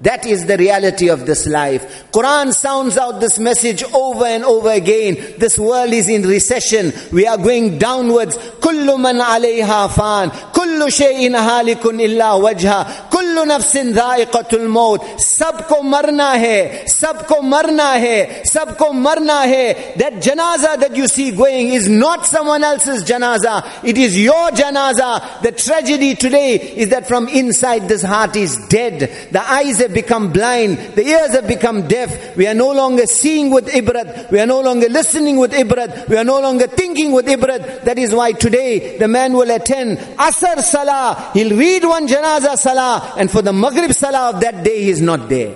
That 0.01 0.25
is 0.25 0.47
the 0.47 0.57
reality 0.57 1.09
of 1.09 1.27
this 1.27 1.45
life. 1.45 2.11
Quran 2.11 2.53
sounds 2.53 2.97
out 2.97 3.19
this 3.19 3.37
message 3.37 3.83
over 3.83 4.25
and 4.25 4.43
over 4.43 4.71
again. 4.71 5.15
This 5.37 5.59
world 5.59 5.93
is 5.93 6.09
in 6.09 6.23
recession. 6.23 6.91
We 7.11 7.27
are 7.27 7.37
going 7.37 7.77
downwards. 7.77 8.35
كل 8.61 8.85
من 8.97 9.21
عليها 9.21 9.87
فان 9.87 10.31
كل 10.53 10.91
شيء 10.91 11.35
هالك 11.35 11.85
إلا 11.85 12.33
وجهه 12.33 12.87
كل 13.11 13.47
نفس 13.47 13.77
ذائقة 13.77 14.45
الموت 14.53 15.01
सबको 15.17 15.81
मरना 15.81 16.31
है 16.31 16.87
सबको 16.87 17.41
मरना 17.41 17.89
है 17.93 18.45
सबको 18.45 18.91
मरना 18.91 19.39
है 19.43 19.97
that 19.97 20.13
janaza 20.21 20.79
that 20.79 20.95
you 20.95 21.07
see 21.07 21.31
going 21.31 21.69
is 21.69 21.87
not 21.89 22.25
someone 22.25 22.63
else's 22.63 23.03
janaza 23.03 23.67
it 23.83 23.97
is 23.97 24.17
your 24.21 24.49
janaza 24.51 25.41
the 25.41 25.51
tragedy 25.51 26.13
today 26.15 26.55
is 26.55 26.89
that 26.89 27.07
from 27.07 27.27
inside 27.29 27.87
this 27.89 28.03
heart 28.03 28.35
is 28.35 28.55
dead 28.69 28.99
the 29.31 29.41
eyes 29.51 29.79
have 29.79 29.90
have 29.91 30.03
become 30.03 30.31
blind. 30.31 30.77
The 30.95 31.05
ears 31.05 31.31
have 31.33 31.47
become 31.47 31.87
deaf. 31.87 32.35
We 32.37 32.47
are 32.47 32.53
no 32.53 32.71
longer 32.71 33.05
seeing 33.05 33.51
with 33.51 33.67
ibrat. 33.67 34.31
We 34.31 34.39
are 34.39 34.45
no 34.45 34.61
longer 34.61 34.89
listening 34.89 35.37
with 35.37 35.51
ibrat. 35.53 36.07
We 36.09 36.17
are 36.17 36.23
no 36.23 36.39
longer 36.41 36.67
thinking 36.67 37.11
with 37.11 37.25
ibrat. 37.27 37.83
That 37.83 37.97
is 37.97 38.13
why 38.15 38.31
today 38.31 38.97
the 38.97 39.07
man 39.07 39.33
will 39.33 39.49
attend 39.51 39.97
Asr 39.97 40.59
Salah. 40.61 41.31
He'll 41.33 41.57
read 41.57 41.83
one 41.83 42.07
Janazah 42.07 42.57
Salah. 42.57 43.15
And 43.17 43.29
for 43.29 43.41
the 43.41 43.53
Maghrib 43.53 43.93
Salah 43.93 44.31
of 44.33 44.41
that 44.41 44.63
day, 44.63 44.83
he 44.83 44.89
is 44.89 45.01
not 45.01 45.29
there. 45.29 45.55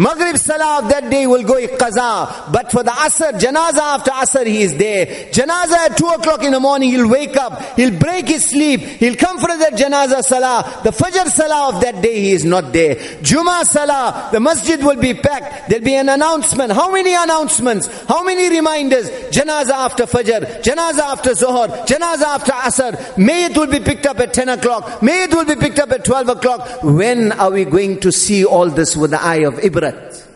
Maghrib 0.00 0.38
Salah 0.38 0.78
of 0.82 0.88
that 0.88 1.10
day 1.10 1.26
will 1.26 1.42
go 1.42 1.60
Qaza. 1.76 2.50
But 2.50 2.72
for 2.72 2.82
the 2.82 2.90
Asr, 2.90 3.32
Janaza 3.38 3.96
after 3.98 4.10
Asr, 4.10 4.46
he 4.46 4.62
is 4.62 4.74
there. 4.78 5.04
Janaza 5.30 5.76
at 5.90 5.98
2 5.98 6.06
o'clock 6.06 6.42
in 6.42 6.52
the 6.52 6.60
morning, 6.60 6.88
he'll 6.92 7.06
wake 7.10 7.36
up. 7.36 7.76
He'll 7.76 7.98
break 7.98 8.26
his 8.28 8.48
sleep. 8.48 8.80
He'll 8.80 9.16
come 9.16 9.38
for 9.38 9.48
that 9.48 9.74
Janaza 9.74 10.22
Salah. 10.24 10.80
The 10.84 10.90
Fajr 10.90 11.26
Salah 11.26 11.74
of 11.76 11.82
that 11.82 12.00
day, 12.02 12.18
he 12.18 12.32
is 12.32 12.46
not 12.46 12.72
there. 12.72 12.94
Juma 13.20 13.62
Salah, 13.66 14.30
the 14.32 14.40
masjid 14.40 14.82
will 14.82 14.96
be 14.98 15.12
packed. 15.12 15.68
There'll 15.68 15.84
be 15.84 15.96
an 15.96 16.08
announcement. 16.08 16.72
How 16.72 16.90
many 16.90 17.14
announcements? 17.14 17.86
How 18.06 18.24
many 18.24 18.48
reminders? 18.48 19.10
Janaza 19.28 19.72
after 19.72 20.04
Fajr, 20.04 20.62
Janaza 20.62 21.00
after 21.00 21.34
Zohar, 21.34 21.68
Janaza 21.84 22.22
after 22.22 22.52
Asr. 22.52 22.92
Mayat 23.16 23.54
will 23.54 23.66
be 23.66 23.80
picked 23.80 24.06
up 24.06 24.18
at 24.20 24.32
10 24.32 24.48
o'clock. 24.48 25.00
Mayat 25.02 25.30
will 25.34 25.44
be 25.44 25.56
picked 25.56 25.78
up 25.78 25.92
at 25.92 26.06
12 26.06 26.30
o'clock. 26.30 26.66
When 26.84 27.32
are 27.32 27.50
we 27.50 27.66
going 27.66 28.00
to 28.00 28.10
see 28.10 28.46
all 28.46 28.70
this 28.70 28.96
with 28.96 29.10
the 29.10 29.20
eye 29.20 29.44
of 29.44 29.58
Ibrahim? 29.58 29.89
ibrat? 29.92 30.26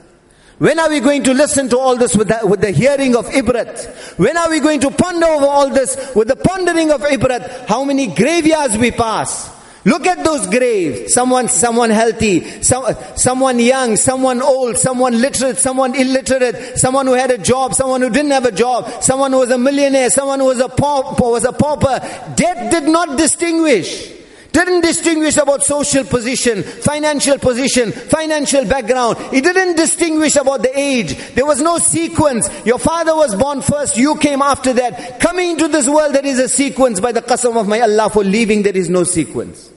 When 0.59 0.79
are 0.79 0.89
we 0.89 1.01
going 1.01 1.25
to 1.25 1.35
listen 1.35 1.69
to 1.71 1.79
all 1.79 1.97
this 1.97 2.17
with 2.17 2.29
the, 2.29 2.41
with 2.47 2.61
the 2.61 2.71
hearing 2.71 3.17
of 3.17 3.27
ibrat? 3.27 4.19
When 4.19 4.37
are 4.37 4.49
we 4.49 4.61
going 4.61 4.81
to 4.81 4.91
ponder 4.91 5.27
over 5.27 5.47
all 5.47 5.71
this 5.71 6.15
with 6.15 6.29
the 6.29 6.37
pondering 6.37 6.93
of 6.93 7.03
ibrat? 7.03 7.67
How 7.67 7.83
many 7.85 8.07
graveyards 8.09 8.79
we 8.79 8.91
pass? 8.93 9.53
Look 9.87 10.07
at 10.07 10.25
those 10.25 10.47
graves. 10.47 11.13
Someone, 11.13 11.49
someone 11.49 11.91
healthy, 11.91 12.63
some, 12.63 12.87
someone 13.17 13.59
young, 13.59 13.97
someone 13.97 14.41
old, 14.41 14.79
someone 14.79 15.21
literate, 15.21 15.59
someone 15.59 15.95
illiterate, 15.95 16.79
someone 16.79 17.07
who 17.07 17.13
had 17.15 17.31
a 17.31 17.37
job, 17.37 17.75
someone 17.75 18.01
who 18.01 18.09
didn't 18.09 18.31
have 18.31 18.47
a 18.47 18.53
job, 18.53 19.03
someone 19.03 19.33
who 19.33 19.41
was 19.41 19.51
a 19.51 19.59
millionaire, 19.59 20.09
someone 20.09 20.39
who 20.39 20.47
was 20.47 20.61
a 20.61 20.71
pauper, 20.71 21.25
was 21.25 21.45
a 21.45 21.53
pauper. 21.53 21.99
Death 22.37 22.71
did 22.71 22.85
not 22.85 23.19
distinguish. 23.19 24.14
Didn't 24.55 24.83
distinguish 24.83 25.37
about 25.37 25.65
social 25.65 26.05
position, 26.05 26.63
financial 26.63 27.39
position, 27.41 27.91
financial 27.91 28.65
background. 28.65 29.19
He 29.35 29.41
didn't 29.41 29.75
distinguish 29.75 30.37
about 30.37 30.63
the 30.63 30.79
age. 30.79 31.17
There 31.35 31.45
was 31.45 31.61
no 31.61 31.79
sequence. 31.79 32.49
Your 32.65 32.79
father 32.79 33.17
was 33.17 33.35
born 33.35 33.63
first, 33.63 33.97
you 33.97 34.15
came 34.17 34.41
after 34.43 34.73
that. 34.75 35.19
Coming 35.19 35.51
into 35.51 35.67
this 35.67 35.89
world, 35.89 36.15
there 36.15 36.25
is 36.25 36.39
a 36.39 36.49
sequence 36.49 37.01
by 37.01 37.11
the 37.11 37.21
qasam 37.21 37.57
of 37.61 37.67
my 37.67 37.81
Allah 37.81 38.09
for 38.11 38.23
leaving, 38.23 38.63
there 38.63 38.77
is 38.77 38.89
no 38.89 39.03
sequence. 39.03 39.73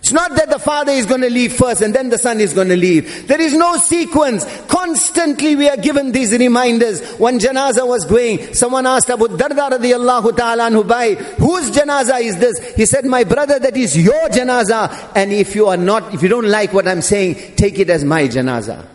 It's 0.00 0.12
not 0.12 0.34
that 0.36 0.48
the 0.48 0.58
father 0.58 0.92
is 0.92 1.04
going 1.04 1.20
to 1.20 1.28
leave 1.28 1.52
first 1.52 1.82
and 1.82 1.94
then 1.94 2.08
the 2.08 2.16
son 2.16 2.40
is 2.40 2.54
going 2.54 2.68
to 2.68 2.76
leave. 2.76 3.28
There 3.28 3.40
is 3.40 3.54
no 3.54 3.76
sequence. 3.76 4.46
Constantly 4.66 5.56
we 5.56 5.68
are 5.68 5.76
given 5.76 6.10
these 6.12 6.32
reminders. 6.32 7.02
When 7.16 7.38
janaza 7.38 7.86
was 7.86 8.06
going, 8.06 8.54
someone 8.54 8.86
asked 8.86 9.10
Abu 9.10 9.28
Darda 9.28 9.72
radiallahu 9.78 10.34
ta'ala 10.36 10.70
anhu 10.70 10.88
by, 10.88 11.14
whose 11.14 11.70
janaza 11.70 12.18
is 12.22 12.38
this? 12.38 12.74
He 12.76 12.86
said, 12.86 13.04
my 13.04 13.24
brother, 13.24 13.58
that 13.58 13.76
is 13.76 13.94
your 13.96 14.28
janaza. 14.30 15.12
And 15.14 15.32
if 15.32 15.54
you 15.54 15.66
are 15.66 15.76
not, 15.76 16.14
if 16.14 16.22
you 16.22 16.28
don't 16.28 16.48
like 16.48 16.72
what 16.72 16.88
I'm 16.88 17.02
saying, 17.02 17.56
take 17.56 17.78
it 17.78 17.90
as 17.90 18.02
my 18.02 18.22
janaza. 18.24 18.86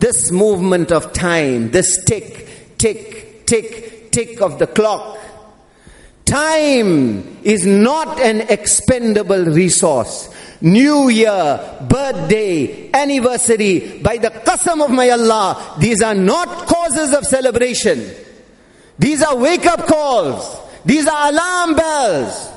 This 0.00 0.30
movement 0.32 0.92
of 0.92 1.12
time, 1.12 1.72
this 1.72 2.04
tick, 2.04 2.78
tick, 2.78 3.46
tick, 3.46 4.10
tick 4.12 4.40
of 4.40 4.58
the 4.58 4.66
clock, 4.66 5.16
Time 6.24 7.38
is 7.42 7.64
not 7.64 8.20
an 8.20 8.42
expendable 8.50 9.46
resource. 9.46 10.28
New 10.60 11.08
Year, 11.08 11.60
birthday, 11.88 12.90
anniversary, 12.92 14.00
by 14.02 14.16
the 14.16 14.28
qasam 14.30 14.84
of 14.84 14.90
my 14.90 15.08
Allah, 15.10 15.76
these 15.78 16.02
are 16.02 16.14
not 16.14 16.66
causes 16.66 17.14
of 17.14 17.24
celebration. 17.24 18.04
These 18.98 19.22
are 19.22 19.36
wake 19.36 19.66
up 19.66 19.86
calls. 19.86 20.56
These 20.84 21.06
are 21.06 21.28
alarm 21.30 21.74
bells. 21.74 22.52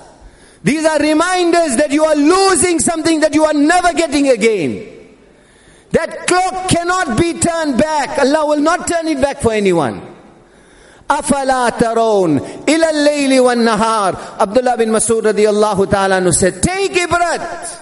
These 0.64 0.84
are 0.86 1.00
reminders 1.00 1.78
that 1.78 1.92
you 1.92 2.04
are 2.04 2.16
losing 2.16 2.80
something 2.80 3.20
that 3.20 3.36
you 3.36 3.46
are 3.46 3.54
never 3.54 3.94
getting 3.94 4.30
again. 4.30 4.88
That 5.92 6.26
clock 6.26 6.70
cannot 6.70 7.20
be 7.20 7.34
turned 7.38 7.78
back. 7.78 8.18
Allah 8.18 8.48
will 8.48 8.62
not 8.62 8.88
turn 8.88 9.08
it 9.08 9.22
back 9.22 9.42
for 9.42 9.52
anyone. 9.52 10.08
أَفَلَا 11.10 11.82
ila 11.82 12.62
layli 12.86 13.44
wa 13.44 13.54
nahar. 13.54 14.40
Abdullah 14.40 14.78
bin 14.78 14.90
Masud 14.92 15.24
radiallahu 15.26 15.92
ta'ala 15.92 16.32
said, 16.32 16.64
Take 16.64 16.96
a 16.96 17.08
breath. 17.08 17.81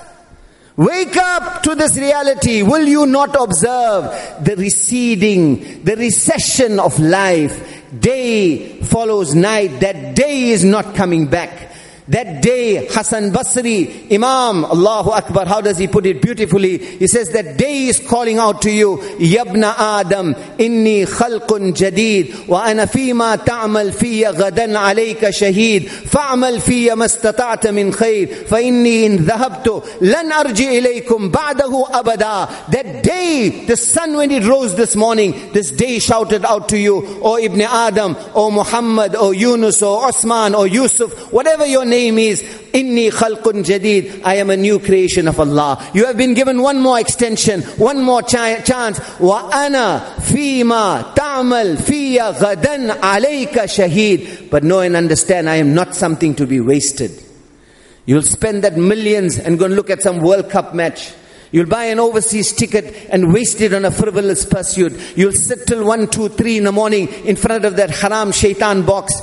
Wake 0.79 1.17
up 1.17 1.63
to 1.63 1.75
this 1.75 1.98
reality. 1.98 2.62
Will 2.62 2.88
you 2.88 3.05
not 3.05 3.36
observe 3.38 4.45
the 4.45 4.55
receding, 4.55 5.83
the 5.83 5.98
recession 5.98 6.79
of 6.79 6.98
life? 7.01 7.83
Day 8.00 8.79
follows 8.83 9.36
night. 9.36 9.81
That 9.81 10.15
day 10.15 10.51
is 10.51 10.63
not 10.63 10.95
coming 10.95 11.25
back. 11.27 11.68
That 12.10 12.42
day, 12.42 12.88
Hassan 12.88 13.30
Basri, 13.32 14.08
Imam, 14.12 14.66
Allahu 14.66 15.12
Akbar, 15.12 15.46
how 15.46 15.62
does 15.62 15.78
he 15.78 15.88
put 15.88 16.08
it 16.08 16.20
beautifully? 16.24 16.80
He 16.80 17.06
says, 17.06 17.30
that 17.34 17.56
day 17.58 17.86
is 17.86 18.00
calling 18.00 18.39
out 18.39 18.63
to 18.63 18.72
you, 18.72 18.98
Yabna 18.98 19.75
Adam, 19.78 20.34
inni 20.58 21.06
khalqun 21.06 21.72
jadid, 21.78 22.48
wa 22.48 22.63
ana 22.63 22.89
ma 23.13 23.36
ta'mal 23.36 23.92
fiya 23.92 24.34
ghadan 24.34 24.75
alayka 24.75 25.28
shaheed, 25.30 25.84
fa'mal 25.86 26.60
fiya 26.60 26.96
mastata'ta 26.98 27.72
min 27.72 27.92
khayr, 27.92 28.48
fa 28.48 28.56
inni 28.56 29.04
in 29.04 29.18
dhahabtu, 29.20 30.01
lan 30.01 30.32
arji 30.32 30.82
ilaykum 30.82 31.30
ba'dahu 31.32 31.92
abada. 31.92 32.72
That 32.72 33.04
day, 33.04 33.66
the 33.68 33.78
sun 33.78 34.16
when 34.18 34.32
it 34.32 34.48
rose 34.48 34.75
this 34.75 34.96
morning, 34.96 35.51
this 35.54 35.70
day 35.70 36.00
shouted 36.00 36.44
out 36.44 36.70
to 36.70 36.78
you, 36.78 37.04
O 37.22 37.38
Ibn 37.38 37.62
Adam, 37.62 38.16
O 38.34 38.50
Muhammad, 38.50 39.13
O 39.16 39.30
Yunus, 39.30 39.84
O 39.84 39.94
Osman, 39.98 40.56
O 40.56 40.63
Yusuf, 40.63 41.32
whatever 41.32 41.68
your 41.68 41.86
name 41.86 41.99
claim 42.00 42.18
is, 42.18 42.41
Inni 42.79 43.10
khalqun 43.10 43.63
jadid. 43.63 44.22
I 44.24 44.36
am 44.36 44.50
a 44.50 44.58
new 44.58 44.79
creation 44.79 45.27
of 45.27 45.39
Allah. 45.39 45.91
You 45.94 46.06
have 46.06 46.18
been 46.18 46.34
given 46.34 46.62
one 46.62 46.82
more 46.82 47.00
extension, 47.00 47.62
one 47.84 48.01
more 48.03 48.22
ch- 48.22 48.63
chance. 48.72 49.00
Wa 49.20 49.50
ana 49.53 50.15
fima 50.22 51.13
ta'mal 51.15 51.75
fiya 51.77 52.34
ghadan 52.34 52.91
alayka 52.91 53.65
shaheed. 53.77 54.50
But 54.50 54.63
know 54.63 54.79
and 54.82 54.96
understand, 54.96 55.50
I 55.50 55.56
am 55.56 55.74
not 55.74 55.96
something 55.96 56.36
to 56.36 56.46
be 56.48 56.60
wasted. 56.60 57.12
You'll 58.06 58.24
spend 58.38 58.63
that 58.63 58.77
millions 58.77 59.38
and 59.39 59.58
go 59.60 59.65
and 59.65 59.75
look 59.75 59.89
at 59.89 60.01
some 60.01 60.20
World 60.20 60.50
Cup 60.51 60.74
match. 60.74 61.13
You'll 61.51 61.65
buy 61.65 61.86
an 61.86 62.00
overseas 62.00 62.53
ticket 62.53 62.86
and 63.10 63.34
waste 63.34 63.60
it 63.62 63.74
on 63.74 63.84
a 63.84 63.89
frivolous 63.91 64.45
pursuit. 64.45 64.93
You'll 65.15 65.32
sit 65.34 65.65
till 65.65 65.84
one, 65.84 66.08
two, 66.08 66.30
three 66.30 66.58
in 66.60 66.65
the 66.65 66.71
morning 66.71 67.08
in 67.26 67.36
front 67.36 67.65
of 67.65 67.76
that 67.78 67.89
haram 67.89 68.32
shaitan 68.32 68.84
box 68.86 69.13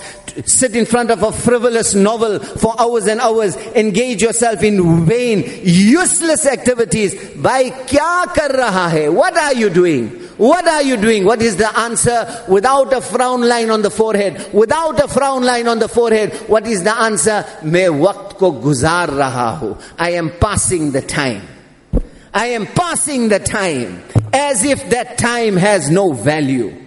sit 0.44 0.76
in 0.76 0.84
front 0.84 1.10
of 1.10 1.22
a 1.22 1.32
frivolous 1.32 1.94
novel 1.94 2.38
for 2.40 2.74
hours 2.80 3.06
and 3.06 3.20
hours, 3.20 3.56
engage 3.74 4.22
yourself 4.22 4.62
in 4.62 5.04
vain, 5.06 5.60
useless 5.64 6.46
activities. 6.46 7.14
By 7.36 7.70
kya 7.70 8.26
kar 8.28 8.48
raha 8.50 8.90
hai? 8.90 9.08
What 9.08 9.36
are 9.36 9.54
you 9.54 9.70
doing? 9.70 10.08
What 10.36 10.66
are 10.68 10.82
you 10.82 10.98
doing? 10.98 11.24
What 11.24 11.40
is 11.40 11.56
the 11.56 11.78
answer? 11.78 12.44
Without 12.48 12.92
a 12.92 13.00
frown 13.00 13.40
line 13.48 13.70
on 13.70 13.80
the 13.80 13.90
forehead. 13.90 14.50
Without 14.52 15.00
a 15.02 15.08
frown 15.08 15.42
line 15.44 15.66
on 15.66 15.78
the 15.78 15.88
forehead. 15.88 16.34
What 16.46 16.66
is 16.66 16.84
the 16.84 16.94
answer? 16.96 17.44
Main 17.62 17.92
waqt 17.92 18.36
ko 18.36 18.52
guzar 18.52 19.06
raha 19.08 19.58
hu. 19.58 19.76
I 19.98 20.10
am 20.12 20.30
passing 20.38 20.90
the 20.92 21.00
time. 21.00 21.42
I 22.34 22.48
am 22.48 22.66
passing 22.66 23.30
the 23.30 23.38
time 23.38 24.02
as 24.30 24.62
if 24.62 24.90
that 24.90 25.16
time 25.16 25.56
has 25.56 25.88
no 25.88 26.12
value 26.12 26.82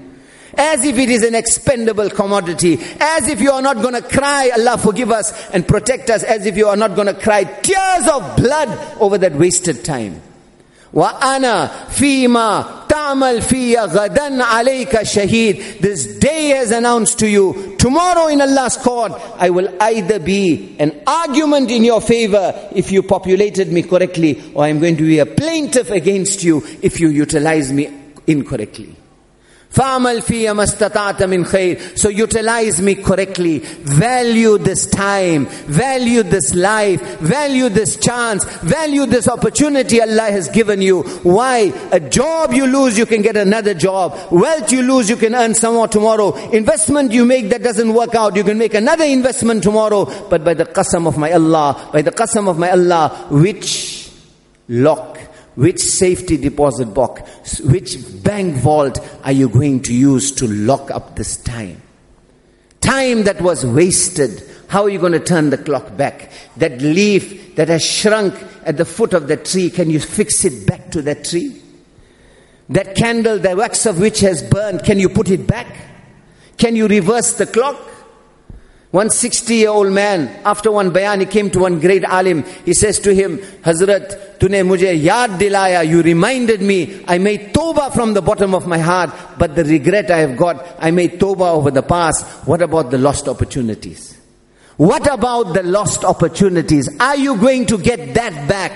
as 0.60 0.84
if 0.84 0.98
it 0.98 1.10
is 1.10 1.24
an 1.24 1.36
expendable 1.36 2.10
commodity, 2.10 2.78
as 3.00 3.28
if 3.30 3.40
you 3.42 3.52
are 3.52 3.62
not 3.62 3.78
going 3.82 3.94
to 3.96 4.02
cry, 4.02 4.50
Allah 4.56 4.78
forgive 4.78 5.10
us 5.12 5.34
and 5.52 5.66
protect 5.66 6.10
us, 6.10 6.24
as 6.24 6.46
if 6.46 6.58
you 6.58 6.68
are 6.68 6.76
not 6.76 6.96
going 6.96 7.08
to 7.08 7.20
cry 7.20 7.46
tears 7.46 8.08
of 8.10 8.36
blood 8.36 8.68
over 9.00 9.18
that 9.18 9.34
wasted 9.34 9.84
time. 9.84 10.22
وأنا 10.94 11.70
فيما 11.92 12.66
تعمل 12.90 13.42
في 13.42 13.76
غدا 13.78 14.42
عليك 14.44 15.04
شهيد 15.04 15.80
This 15.82 16.18
day 16.18 16.48
has 16.50 16.72
announced 16.72 17.20
to 17.20 17.28
you 17.28 17.76
Tomorrow 17.78 18.30
in 18.30 18.42
Allah's 18.42 18.76
court 18.76 19.12
I 19.38 19.52
will 19.52 19.70
either 19.80 20.18
be 20.18 20.76
an 20.80 21.00
argument 21.06 21.70
in 21.70 21.84
your 21.84 22.02
favor 22.02 22.70
If 22.74 22.92
you 22.92 23.04
populated 23.04 23.72
me 23.72 23.84
correctly 23.84 24.42
Or 24.56 24.64
I'm 24.64 24.80
going 24.80 24.98
to 24.98 25.04
be 25.06 25.20
a 25.20 25.28
plaintiff 25.28 25.92
against 25.92 26.42
you 26.42 26.64
If 26.82 27.00
you 27.00 27.10
utilize 27.10 27.72
me 27.72 27.94
incorrectly 28.26 28.96
فَعْمَلْ 29.72 30.20
fiya 30.24 30.54
مَسْتَطَعْتَ 30.56 31.20
min 31.30 31.44
خَيْرٍ 31.46 31.98
So 31.98 32.10
utilize 32.10 32.82
me 32.82 32.96
correctly. 32.96 33.60
Value 33.60 34.58
this 34.58 34.88
time. 34.88 35.46
Value 35.46 36.24
this 36.24 36.56
life. 36.56 37.02
Value 37.20 37.70
this 37.70 37.98
chance. 37.98 38.44
Value 38.62 39.06
this 39.06 39.28
opportunity 39.28 40.02
Allah 40.02 40.32
has 40.32 40.50
given 40.50 40.82
you. 40.82 41.04
Why? 41.22 41.72
A 41.92 42.00
job 42.00 42.52
you 42.54 42.66
lose, 42.66 42.98
you 42.98 43.06
can 43.06 43.22
get 43.22 43.38
another 43.38 43.76
job. 43.76 44.18
Wealth 44.32 44.72
you 44.72 44.82
lose, 44.82 45.08
you 45.08 45.16
can 45.16 45.36
earn 45.36 45.54
some 45.54 45.76
more 45.76 45.88
tomorrow. 45.88 46.36
Investment 46.50 47.12
you 47.12 47.24
make 47.24 47.50
that 47.50 47.62
doesn't 47.62 47.94
work 47.94 48.16
out, 48.16 48.36
you 48.36 48.44
can 48.44 48.58
make 48.58 48.74
another 48.74 49.04
investment 49.06 49.62
tomorrow. 49.62 50.06
But 50.30 50.44
by 50.44 50.56
the 50.56 50.66
qasam 50.66 51.06
of 51.08 51.16
my 51.18 51.32
Allah, 51.32 51.92
by 51.94 52.02
the 52.02 52.12
qasam 52.12 52.50
of 52.50 52.58
my 52.58 52.72
Allah, 52.72 53.28
which 53.30 54.10
lock 54.68 55.19
which 55.60 55.80
safety 55.80 56.38
deposit 56.38 56.94
box, 56.94 57.60
which 57.60 57.98
bank 58.24 58.56
vault 58.56 58.98
are 59.26 59.34
you 59.34 59.50
going 59.50 59.82
to 59.82 59.94
use 59.94 60.32
to 60.36 60.48
lock 60.48 60.90
up 60.90 61.18
this 61.18 61.36
time? 61.36 61.82
Time 62.80 63.24
that 63.24 63.42
was 63.42 63.66
wasted. 63.66 64.42
How 64.70 64.84
are 64.84 64.90
you 64.90 65.00
going 65.00 65.12
to 65.12 65.20
turn 65.20 65.50
the 65.50 65.58
clock 65.58 65.98
back? 65.98 66.32
That 66.56 66.82
leaf 66.82 67.58
that 67.58 67.68
has 67.68 67.86
shrunk 67.86 68.42
at 68.64 68.78
the 68.78 68.86
foot 68.86 69.12
of 69.12 69.28
the 69.28 69.36
tree, 69.36 69.70
can 69.70 69.90
you 69.90 70.00
fix 70.00 70.46
it 70.46 70.66
back 70.66 70.92
to 70.92 71.02
that 71.02 71.26
tree? 71.26 71.62
That 72.70 72.96
candle, 72.96 73.38
the 73.38 73.54
wax 73.58 73.86
of 73.86 74.00
which 74.00 74.22
has 74.22 74.42
burned, 74.42 74.86
can 74.86 74.98
you 74.98 75.10
put 75.10 75.30
it 75.30 75.46
back? 75.46 75.68
Can 76.56 76.78
you 76.78 76.88
reverse 76.88 77.34
the 77.34 77.46
clock? 77.46 77.78
One 78.92 79.12
60 79.12 79.54
year 79.54 79.70
old 79.70 79.92
man, 79.92 80.30
after 80.44 80.72
one 80.72 80.90
bayan, 80.92 81.20
he 81.20 81.28
came 81.28 81.52
to 81.52 81.60
one 81.60 81.80
great 81.80 82.04
alim. 82.04 82.44
He 82.66 82.74
says 82.74 82.98
to 83.02 83.14
him, 83.14 83.38
Hazrat, 83.38 84.40
tune 84.40 84.54
mujhe 84.68 85.04
yaad 85.04 85.38
dilaya, 85.40 85.88
you 85.88 86.02
reminded 86.02 86.60
me, 86.62 87.04
I 87.08 87.20
made 87.20 87.54
toba 87.54 87.92
from 87.92 88.16
the 88.16 88.24
bottom 88.24 88.56
of 88.56 88.66
my 88.66 88.80
heart, 88.80 89.12
but 89.38 89.54
the 89.54 89.64
regret 89.64 90.10
I 90.10 90.18
have 90.20 90.36
got, 90.36 90.66
I 90.80 90.90
made 90.90 91.20
toba 91.20 91.44
over 91.44 91.70
the 91.70 91.84
past. 91.84 92.26
What 92.48 92.64
about 92.64 92.90
the 92.90 92.98
lost 92.98 93.28
opportunities? 93.28 94.18
What 94.78 95.12
about 95.14 95.54
the 95.54 95.62
lost 95.62 96.04
opportunities? 96.04 96.90
Are 97.00 97.16
you 97.18 97.36
going 97.38 97.68
to 97.68 97.78
get 97.78 98.16
that 98.16 98.50
back? 98.50 98.72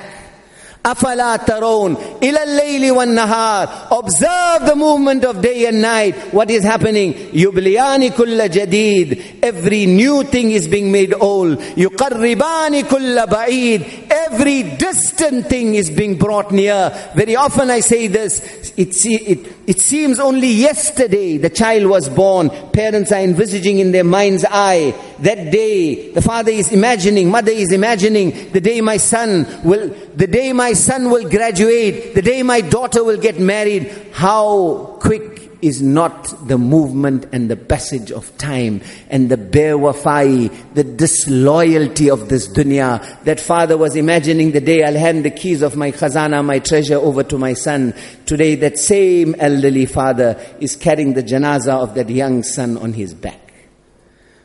Afala 0.84 1.38
taroon 1.38 1.94
ila 2.22 2.40
layli 2.46 2.94
wan 2.94 3.12
nahar. 3.16 3.88
Observe 3.98 4.66
the 4.68 4.76
movement 4.76 5.24
of 5.24 5.42
day 5.42 5.66
and 5.66 5.82
night. 5.82 6.34
What 6.34 6.52
is 6.52 6.64
happening? 6.66 7.14
Yubliyani 7.14 8.14
kulla 8.14 8.50
jadid. 8.50 9.40
Every 9.42 9.86
new 9.86 10.24
thing 10.24 10.52
is 10.52 10.68
being 10.68 10.92
made 10.92 11.14
old. 11.14 11.60
Yuqarribani 11.60 12.86
kulla 12.90 13.28
ba'id. 13.28 14.08
Every 14.12 14.64
distant 14.76 15.48
thing 15.48 15.76
is 15.76 15.90
being 15.90 16.18
brought 16.18 16.52
near. 16.52 16.92
Very 17.16 17.38
often 17.38 17.70
I 17.70 17.80
say 17.80 18.08
this. 18.08 18.42
It, 18.76 18.90
it, 19.06 19.54
it 19.66 19.80
seems 19.80 20.20
only 20.20 20.50
yesterday 20.52 21.38
the 21.38 21.50
child 21.50 21.86
was 21.88 22.10
born. 22.10 22.50
Parents 22.74 23.10
are 23.14 23.22
envisaging 23.22 23.80
in 23.80 23.94
their 23.94 24.04
mind's 24.04 24.44
eye 24.50 24.94
that 25.24 25.52
day 25.52 26.12
the 26.12 26.22
father 26.22 26.52
is 26.52 26.72
imagining, 26.72 27.32
mother 27.32 27.52
is 27.52 27.72
imagining 27.72 28.52
the 28.52 28.62
day 28.62 28.82
my 28.82 28.98
son 28.98 29.48
will, 29.64 29.90
the 30.16 30.28
day 30.28 30.52
my 30.54 30.74
son 30.74 31.10
will 31.10 31.28
graduate, 31.30 32.14
the 32.14 32.22
day 32.22 32.44
my 32.44 32.62
daughter 32.62 33.04
will 33.04 33.18
get 33.20 33.40
married. 33.40 33.90
How 34.12 34.98
quick 35.00 35.50
is 35.62 35.82
not 35.82 36.46
the 36.50 36.58
movement 36.58 37.26
and 37.32 37.50
the 37.50 37.56
passage 37.56 38.12
of 38.12 38.38
time 38.38 38.82
and 39.10 39.30
the 39.32 39.38
bewafai, 39.38 40.74
the 40.74 40.84
disloyalty 40.84 42.10
of 42.10 42.28
this 42.28 42.50
dunya. 42.50 43.24
That 43.24 43.40
father 43.40 43.78
was 43.78 43.96
imagining 43.96 44.52
the 44.52 44.60
day 44.60 44.84
I'll 44.84 44.94
hand 44.94 45.24
the 45.24 45.32
keys 45.32 45.62
of 45.62 45.78
my 45.78 45.92
khazana, 45.94 46.44
my 46.44 46.60
treasure 46.60 46.98
over 46.98 47.24
to 47.24 47.38
my 47.38 47.54
son. 47.54 47.94
Today 48.26 48.56
that 48.56 48.78
same 48.78 49.36
elderly 49.40 49.86
father 49.86 50.38
is 50.60 50.76
carrying 50.76 51.14
the 51.14 51.24
janaza 51.24 51.82
of 51.82 51.94
that 51.96 52.10
young 52.10 52.44
son 52.44 52.78
on 52.78 52.92
his 52.92 53.14
back. 53.14 53.43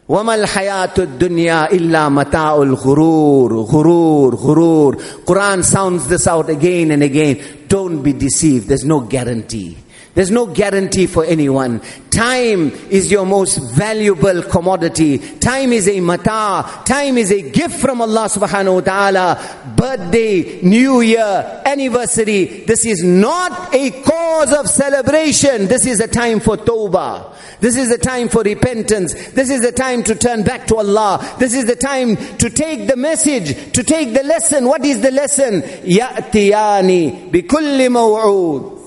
وما 0.09 0.35
الحياة 0.35 0.95
الدنيا 0.99 1.73
إلا 1.73 2.09
متاع 2.09 2.57
الغرور 2.63 3.57
غرور 3.61 4.35
غرور 4.35 4.97
Quran 5.27 5.63
sounds 5.63 6.09
this 6.09 6.27
out 6.27 6.49
again 6.49 6.91
and 6.91 7.03
again 7.03 7.37
don't 7.69 8.03
be 8.03 8.13
deceived 8.15 8.69
there's 8.69 8.87
no 8.87 9.01
guarantee 9.01 9.77
there's 10.15 10.31
no 10.31 10.47
guarantee 10.47 11.07
for 11.07 11.25
anyone. 11.25 11.81
Time 12.11 12.71
is 12.91 13.11
your 13.11 13.27
most 13.27 13.57
valuable 13.77 14.43
commodity. 14.43 15.19
Time 15.39 15.73
is 15.73 15.87
a 15.89 16.01
mata. 16.01 16.83
Time 16.85 17.19
is 17.19 17.31
a 17.31 17.51
gift 17.51 17.77
from 17.79 18.01
Allah 18.01 18.27
subhanahu 18.29 18.75
wa 18.77 18.81
ta'ala. 18.81 19.75
Birthday, 19.77 20.63
New 20.63 21.01
Year, 21.03 21.63
anniversary. 21.65 22.45
This 22.67 22.85
is 22.87 23.03
not 23.05 23.75
a 23.75 23.91
cause 24.03 24.53
of 24.53 24.69
celebration. 24.69 25.69
This 25.69 25.87
is 25.87 26.01
a 26.01 26.09
time 26.09 26.41
for 26.41 26.57
tawbah. 26.57 27.35
This 27.61 27.77
is 27.77 27.91
a 27.91 27.99
time 27.99 28.29
for 28.29 28.43
repentance. 28.43 29.15
This 29.33 29.51
is 29.51 29.65
a 29.65 29.73
time 29.73 30.03
to 30.05 30.15
turn 30.15 30.43
back 30.43 30.67
to 30.69 30.77
Allah. 30.77 31.37
This 31.39 31.55
is 31.55 31.67
the 31.67 31.77
time 31.77 32.17
to 32.39 32.51
take 32.51 32.87
the 32.87 32.97
message, 32.97 33.73
to 33.73 33.83
take 33.83 34.15
the 34.15 34.23
lesson. 34.23 34.65
What 34.67 34.85
is 34.85 35.01
the 35.01 35.11
lesson? 35.11 35.63
يَأْتِيَانِ 35.63 37.31
بِكُلِّ 37.31 37.79
مَوْعُودٍ 37.89 38.78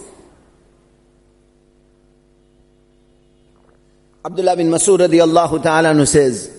Abdullah 4.24 4.56
bin 4.58 4.70
Masud 4.70 5.00
radiallahu 5.00 5.62
ta'ala 5.64 6.06
says, 6.06 6.52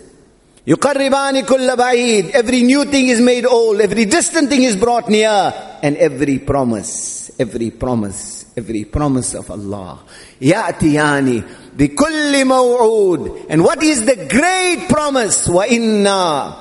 يقربان 0.66 1.42
كل 1.42 1.76
بعيد 1.76 2.30
Every 2.34 2.62
new 2.62 2.84
thing 2.86 3.06
is 3.08 3.20
made 3.20 3.46
old, 3.46 3.80
every 3.80 4.04
distant 4.04 4.48
thing 4.48 4.64
is 4.64 4.74
brought 4.74 5.08
near, 5.08 5.54
and 5.82 5.96
every 5.96 6.40
promise, 6.40 7.30
every 7.38 7.70
promise, 7.70 8.46
every 8.56 8.82
promise 8.84 9.34
of 9.34 9.48
Allah. 9.50 10.00
يأتياني 10.40 11.42
بكل 11.78 12.44
موعود 12.44 13.46
And 13.48 13.62
what 13.62 13.80
is 13.82 14.06
the 14.06 14.26
great 14.28 14.88
promise? 14.88 15.48
وإنا 15.48 16.56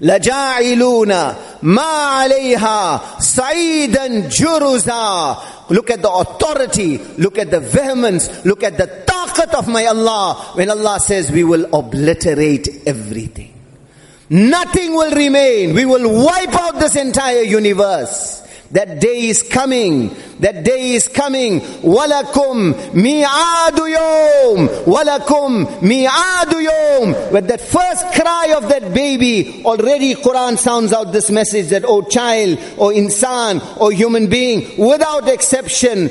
لجاعلون 0.00 1.08
ما 1.62 2.26
عليها 2.26 3.20
صعيدا 3.20 4.28
جرزا 4.28 5.36
Look 5.70 5.90
at 5.92 6.02
the 6.02 6.10
authority, 6.10 6.98
look 7.18 7.38
at 7.38 7.52
the 7.52 7.60
vehemence, 7.60 8.44
look 8.44 8.64
at 8.64 8.76
the 8.76 8.88
shortcut 9.36 9.54
of 9.54 9.68
my 9.68 9.84
Allah. 9.86 10.52
When 10.54 10.70
Allah 10.70 11.00
says 11.00 11.30
we 11.30 11.44
will 11.44 11.74
obliterate 11.74 12.86
everything. 12.86 13.54
Nothing 14.30 14.92
will 14.94 15.14
remain. 15.14 15.74
We 15.74 15.84
will 15.86 16.24
wipe 16.24 16.54
out 16.54 16.78
this 16.78 16.96
entire 16.96 17.40
universe. 17.42 18.46
That 18.70 19.00
day 19.00 19.26
is 19.26 19.42
coming. 19.42 20.10
That 20.38 20.62
day 20.64 20.92
is 20.92 21.08
coming. 21.08 21.60
Walakum 21.60 22.92
mi'adu 22.94 23.90
yom. 23.90 24.68
Walakum 24.86 25.82
mi'adu 25.82 26.62
yom. 26.62 27.32
With 27.32 27.48
that 27.48 27.60
first 27.60 28.06
cry 28.14 28.54
of 28.56 28.68
that 28.68 28.94
baby, 28.94 29.64
already 29.64 30.14
Quran 30.14 30.56
sounds 30.56 30.92
out 30.92 31.12
this 31.12 31.32
message 31.32 31.70
that, 31.70 31.82
oh 31.84 32.02
child, 32.02 32.60
oh 32.78 32.90
insan, 32.94 33.58
oh 33.80 33.88
human 33.88 34.28
being, 34.30 34.78
without 34.78 35.26
exception, 35.28 36.08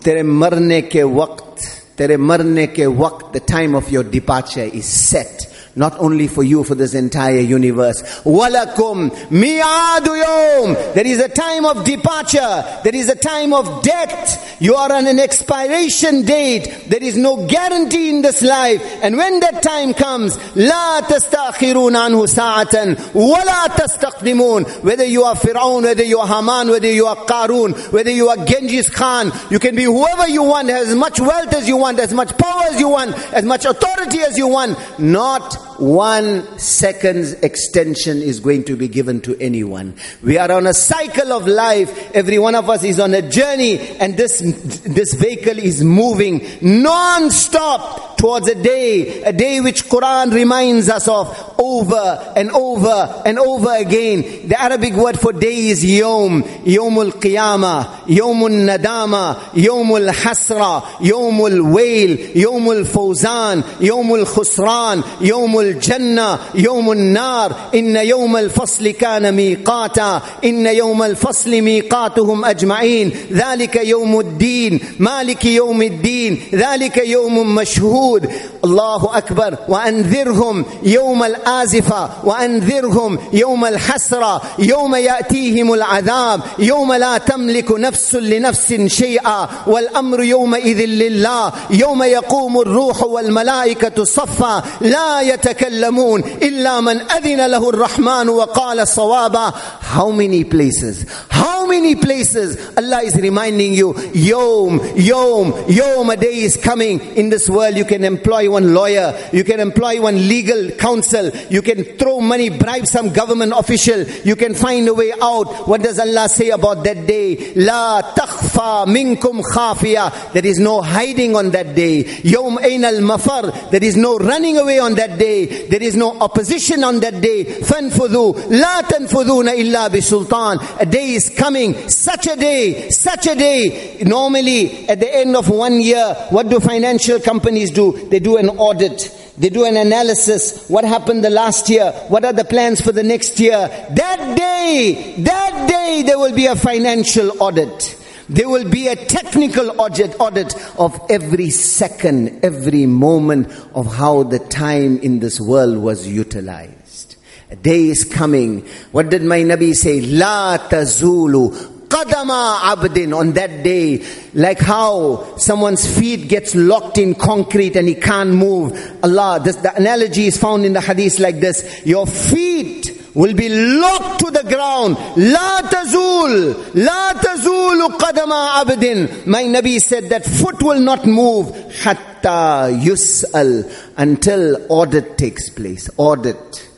tere 0.00 0.22
marne 0.22 0.80
ke 0.88 1.04
waqt, 1.04 1.81
the 2.06 3.42
time 3.46 3.74
of 3.74 3.90
your 3.90 4.04
departure 4.04 4.62
is 4.62 4.86
set 4.86 5.51
not 5.76 5.98
only 5.98 6.28
for 6.28 6.42
you, 6.42 6.64
for 6.64 6.74
this 6.74 6.94
entire 6.94 7.38
universe. 7.38 8.02
Walakum 8.22 9.30
mi'aduyom. 9.30 10.94
There 10.94 11.06
is 11.06 11.20
a 11.20 11.28
time 11.28 11.64
of 11.64 11.84
departure. 11.84 12.80
There 12.84 12.94
is 12.94 13.08
a 13.08 13.14
time 13.16 13.52
of 13.52 13.82
death. 13.82 14.60
You 14.60 14.74
are 14.76 14.92
on 14.92 15.06
an 15.06 15.18
expiration 15.18 16.22
date. 16.24 16.86
There 16.88 17.02
is 17.02 17.16
no 17.16 17.46
guarantee 17.46 18.10
in 18.10 18.22
this 18.22 18.42
life. 18.42 18.82
And 19.02 19.16
when 19.16 19.40
that 19.40 19.62
time 19.62 19.94
comes, 19.94 20.36
la 20.56 21.00
tastakhirun 21.02 21.96
anhu 21.96 22.28
sa'atan 22.28 23.14
wala 23.14 23.68
tastaqdimun. 23.70 24.84
Whether 24.84 25.04
you 25.04 25.24
are 25.24 25.34
Fir'aun, 25.34 25.82
whether 25.84 26.04
you 26.04 26.18
are 26.18 26.26
Haman, 26.28 26.68
whether 26.68 26.90
you 26.90 27.06
are 27.06 27.16
Qarun, 27.16 27.74
whether 27.92 28.10
you 28.10 28.28
are 28.28 28.44
Genghis 28.44 28.90
Khan, 28.90 29.32
you 29.50 29.58
can 29.58 29.74
be 29.74 29.84
whoever 29.84 30.28
you 30.28 30.42
want, 30.42 30.68
as 30.70 30.94
much 30.94 31.18
wealth 31.20 31.52
as 31.54 31.66
you 31.68 31.76
want, 31.76 31.98
as 31.98 32.12
much 32.12 32.36
power 32.38 32.62
as 32.64 32.78
you 32.78 32.88
want, 32.88 33.12
as 33.32 33.44
much 33.44 33.64
authority 33.64 34.20
as 34.20 34.36
you 34.38 34.46
want. 34.48 34.78
Not 34.98 35.58
one 35.82 36.58
second's 36.60 37.32
extension 37.42 38.22
is 38.22 38.38
going 38.40 38.62
to 38.64 38.76
be 38.76 38.86
given 38.88 39.20
to 39.22 39.36
anyone. 39.40 39.96
We 40.22 40.38
are 40.38 40.50
on 40.52 40.68
a 40.68 40.74
cycle 40.74 41.32
of 41.32 41.46
life. 41.48 42.12
Every 42.14 42.38
one 42.38 42.54
of 42.54 42.70
us 42.70 42.84
is 42.84 43.00
on 43.00 43.12
a 43.14 43.28
journey, 43.28 43.78
and 43.96 44.16
this, 44.16 44.38
this 44.86 45.14
vehicle 45.14 45.58
is 45.58 45.82
moving 45.82 46.46
non 46.62 47.30
stop 47.30 48.16
towards 48.16 48.48
a 48.48 48.54
day, 48.62 49.24
a 49.24 49.32
day 49.32 49.60
which 49.60 49.84
Quran 49.86 50.32
reminds 50.32 50.88
us 50.88 51.08
of 51.08 51.56
over 51.58 52.32
and 52.36 52.52
over 52.52 53.22
and 53.26 53.36
over 53.40 53.74
again. 53.74 54.46
The 54.48 54.60
Arabic 54.60 54.94
word 54.94 55.18
for 55.18 55.32
day 55.32 55.68
is 55.70 55.84
yom, 55.84 56.44
yomul 56.44 57.10
qiyamah, 57.10 58.02
yomul 58.06 58.54
nadama, 58.70 59.34
yomul 59.50 60.10
hasra, 60.12 60.80
yomul 61.04 61.74
wail, 61.74 62.16
yomul 62.16 62.84
fawzan, 62.84 63.62
yomul 63.80 64.24
khusran, 64.24 65.02
yomul 65.18 65.71
الجنة 65.72 66.38
يوم 66.54 66.92
النار 66.92 67.52
إن 67.74 67.96
يوم 67.96 68.36
الفصل 68.36 68.88
كان 68.88 69.32
ميقاتا 69.34 70.22
إن 70.44 70.66
يوم 70.66 71.02
الفصل 71.02 71.50
ميقاتهم 71.50 72.44
أجمعين 72.44 73.12
ذلك 73.32 73.76
يوم 73.76 74.20
الدين 74.20 74.80
مالك 74.98 75.44
يوم 75.44 75.82
الدين 75.82 76.40
ذلك 76.54 76.96
يوم 76.96 77.54
مشهود 77.54 78.28
الله 78.64 79.10
أكبر 79.14 79.56
وأنذرهم 79.68 80.64
يوم 80.82 81.24
الآزفة 81.24 82.10
وأنذرهم 82.24 83.18
يوم 83.32 83.64
الحسرة 83.64 84.40
يوم 84.58 84.94
يأتيهم 84.94 85.72
العذاب 85.74 86.40
يوم 86.58 86.92
لا 86.92 87.18
تملك 87.18 87.72
نفس 87.72 88.14
لنفس 88.14 88.72
شيئا 88.86 89.48
والأمر 89.66 90.22
يومئذ 90.22 90.82
لله 90.84 91.52
يوم 91.70 92.02
يقوم 92.02 92.60
الروح 92.60 93.02
والملائكة 93.04 94.04
صفا 94.04 94.62
لا 94.80 95.20
يتكلم 95.20 95.51
يتكلمون 95.52 96.24
إلا 96.42 96.80
من 96.80 97.00
أذن 97.10 97.46
له 97.46 97.70
الرحمن 97.70 98.28
وقال 98.28 98.88
صوابا 98.88 99.52
How 99.92 100.08
many 100.10 100.42
places? 100.44 101.04
How 101.28 101.66
many 101.66 101.94
places? 101.96 102.56
Allah 102.78 103.02
is 103.02 103.14
reminding 103.14 103.74
you, 103.74 103.94
Yom, 104.14 104.80
Yom, 104.96 105.52
Yom, 105.68 106.08
a 106.08 106.16
day 106.16 106.38
is 106.48 106.56
coming. 106.56 106.98
In 107.14 107.28
this 107.28 107.46
world 107.50 107.76
you 107.76 107.84
can 107.84 108.02
employ 108.02 108.50
one 108.50 108.72
lawyer, 108.72 109.12
you 109.34 109.44
can 109.44 109.60
employ 109.60 110.00
one 110.00 110.16
legal 110.16 110.70
counsel, 110.76 111.30
you 111.50 111.60
can 111.60 111.84
throw 111.98 112.20
money, 112.22 112.48
bribe 112.48 112.86
some 112.86 113.12
government 113.12 113.52
official, 113.54 114.00
you 114.26 114.34
can 114.34 114.54
find 114.54 114.88
a 114.88 114.94
way 114.94 115.12
out. 115.20 115.68
What 115.68 115.82
does 115.82 115.98
Allah 115.98 116.26
say 116.30 116.48
about 116.48 116.84
that 116.84 117.06
day? 117.06 117.52
La 117.56 118.00
takhfa 118.00 118.86
مِنْكُمْ 118.86 119.42
خَافِياً. 119.52 120.32
There 120.32 120.46
is 120.46 120.58
no 120.58 120.80
hiding 120.80 121.36
on 121.36 121.50
that 121.50 121.74
day. 121.74 122.04
Yom 122.24 122.56
ainal 122.56 123.00
mafar. 123.10 123.70
There 123.70 123.84
is 123.84 123.96
no 123.98 124.16
running 124.16 124.56
away 124.56 124.78
on 124.78 124.94
that 124.94 125.18
day 125.18 125.41
day. 125.46 125.66
There 125.68 125.82
is 125.82 125.96
no 125.96 126.16
opposition 126.20 126.84
on 126.84 127.00
that 127.00 127.20
day. 127.20 127.44
فَانْفُذُوا 127.44 129.44
na 129.44 129.50
illa 129.52 129.90
bi 129.90 130.00
sultan. 130.00 130.58
A 130.80 130.86
day 130.86 131.10
is 131.12 131.28
coming. 131.30 131.76
Such 131.88 132.26
a 132.28 132.36
day. 132.36 132.88
Such 132.90 133.26
a 133.26 133.34
day. 133.34 133.98
Normally, 134.04 134.84
at 134.88 135.00
the 135.00 135.14
end 135.14 135.36
of 135.36 135.48
one 135.50 135.80
year, 135.80 136.14
what 136.30 136.48
do 136.48 136.58
financial 136.60 137.18
companies 137.20 137.70
do? 137.70 138.08
They 138.10 138.18
do 138.18 138.36
an 138.36 138.48
audit. 138.50 139.10
They 139.38 139.48
do 139.48 139.64
an 139.64 139.76
analysis. 139.78 140.64
What 140.68 140.84
happened 140.84 141.24
the 141.24 141.30
last 141.30 141.68
year? 141.70 141.92
What 142.08 142.24
are 142.24 142.32
the 142.32 142.44
plans 142.44 142.80
for 142.80 142.90
the 142.92 143.02
next 143.02 143.40
year? 143.40 143.68
That 143.92 144.36
day, 144.36 145.14
that 145.18 145.68
day, 145.68 146.02
there 146.06 146.18
will 146.18 146.34
be 146.34 146.46
a 146.46 146.54
financial 146.56 147.42
audit. 147.42 147.96
There 148.32 148.48
will 148.48 148.66
be 148.68 148.88
a 148.88 148.96
technical 148.96 149.78
audit, 149.78 150.18
audit 150.18 150.54
of 150.78 150.98
every 151.10 151.50
second, 151.50 152.42
every 152.42 152.86
moment 152.86 153.48
of 153.74 153.94
how 153.94 154.22
the 154.22 154.38
time 154.38 155.00
in 155.00 155.18
this 155.18 155.38
world 155.38 155.76
was 155.76 156.06
utilized. 156.08 157.16
A 157.50 157.56
day 157.56 157.88
is 157.88 158.06
coming. 158.06 158.62
What 158.90 159.10
did 159.10 159.20
my 159.22 159.40
Nabi 159.40 159.74
say? 159.74 160.00
La 160.00 160.56
tazulu 160.56 161.52
qadama 161.88 162.72
abdin 162.72 163.12
on 163.12 163.32
that 163.34 163.62
day 163.62 164.02
like 164.32 164.58
how 164.60 165.36
someone's 165.36 165.84
feet 165.98 166.26
gets 166.26 166.54
locked 166.54 166.96
in 166.96 167.14
concrete 167.14 167.76
and 167.76 167.86
he 167.86 167.94
can't 167.94 168.30
move 168.30 168.72
allah 169.02 169.38
this, 169.44 169.56
the 169.56 169.76
analogy 169.76 170.24
is 170.26 170.38
found 170.38 170.64
in 170.64 170.72
the 170.72 170.80
hadith 170.80 171.18
like 171.18 171.38
this 171.40 171.82
your 171.84 172.06
feet 172.06 172.81
will 173.14 173.34
be 173.34 173.48
locked 173.48 174.20
to 174.20 174.30
the 174.30 174.42
ground. 174.44 174.96
La 175.16 175.60
tazul, 175.62 176.74
la 176.86 177.12
تزول 177.14 177.96
qadama 177.98 178.60
abdin. 178.62 179.22
My 179.26 179.42
Nabi 179.44 179.78
said 179.78 180.08
that 180.10 180.24
foot 180.24 180.62
will 180.62 180.80
not 180.80 181.06
move 181.06 181.48
حتى 181.82 182.68
يسأل 182.84 183.70
until 183.96 184.66
audit 184.72 185.18
takes 185.18 185.50
place. 185.50 185.88
Audit. 185.96 186.68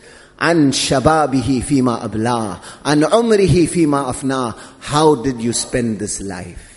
عن 0.40 0.72
شبابه 0.72 1.62
فيما 1.68 2.04
أبلاه 2.04 2.60
عن 2.84 3.04
عمره 3.04 3.66
فيما 3.66 4.10
أفناه 4.10 4.54
How 4.80 5.14
did 5.14 5.40
you 5.40 5.52
spend 5.52 6.00
this 6.00 6.20
life? 6.20 6.73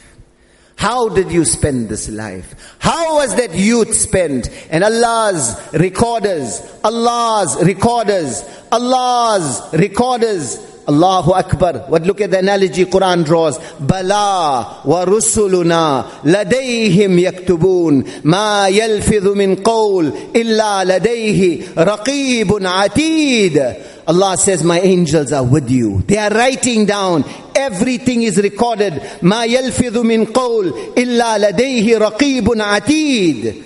How 0.78 1.10
did 1.10 1.32
you 1.32 1.44
spend 1.44 1.90
this 1.90 2.08
life? 2.08 2.76
How 2.80 3.16
was 3.18 3.36
that 3.36 3.56
youth 3.56 3.96
spent? 3.96 4.48
And 4.70 4.84
Allah's 4.84 5.60
recorders, 5.74 6.62
Allah's 6.84 7.58
recorders, 7.66 8.44
Allah's 8.72 9.74
recorders, 9.74 10.62
Allahu 10.88 11.34
Akbar. 11.34 11.80
What 11.90 12.04
look 12.04 12.22
at 12.22 12.32
the 12.32 12.40
analogy 12.40 12.86
Quran 12.86 13.26
draws. 13.26 13.58
Bala 13.80 14.82
wa 14.86 15.04
rusuluna 15.06 16.06
ladayhim 16.24 17.20
yaktubun 17.22 18.24
ma 18.24 18.68
yalfidhu 18.70 19.36
min 19.36 19.58
qawl 19.58 20.34
illa 20.34 20.86
ladayhi 20.86 21.64
raqibun 21.74 22.70
atid. 22.86 23.84
Allah 24.10 24.38
says, 24.38 24.64
my 24.64 24.80
angels 24.80 25.34
are 25.34 25.44
with 25.44 25.70
you. 25.70 26.02
They 26.04 26.16
are 26.18 26.30
writing 26.30 26.86
down. 26.86 27.26
Everything 27.54 28.24
is 28.24 28.38
recorded. 28.38 28.94
Ma 29.24 29.44
يلفظ 29.46 30.02
min 30.06 30.28
قول 30.28 30.96
illa 30.98 31.38
لديه 31.52 32.00
raqibun 32.00 32.64
atid. 32.64 33.64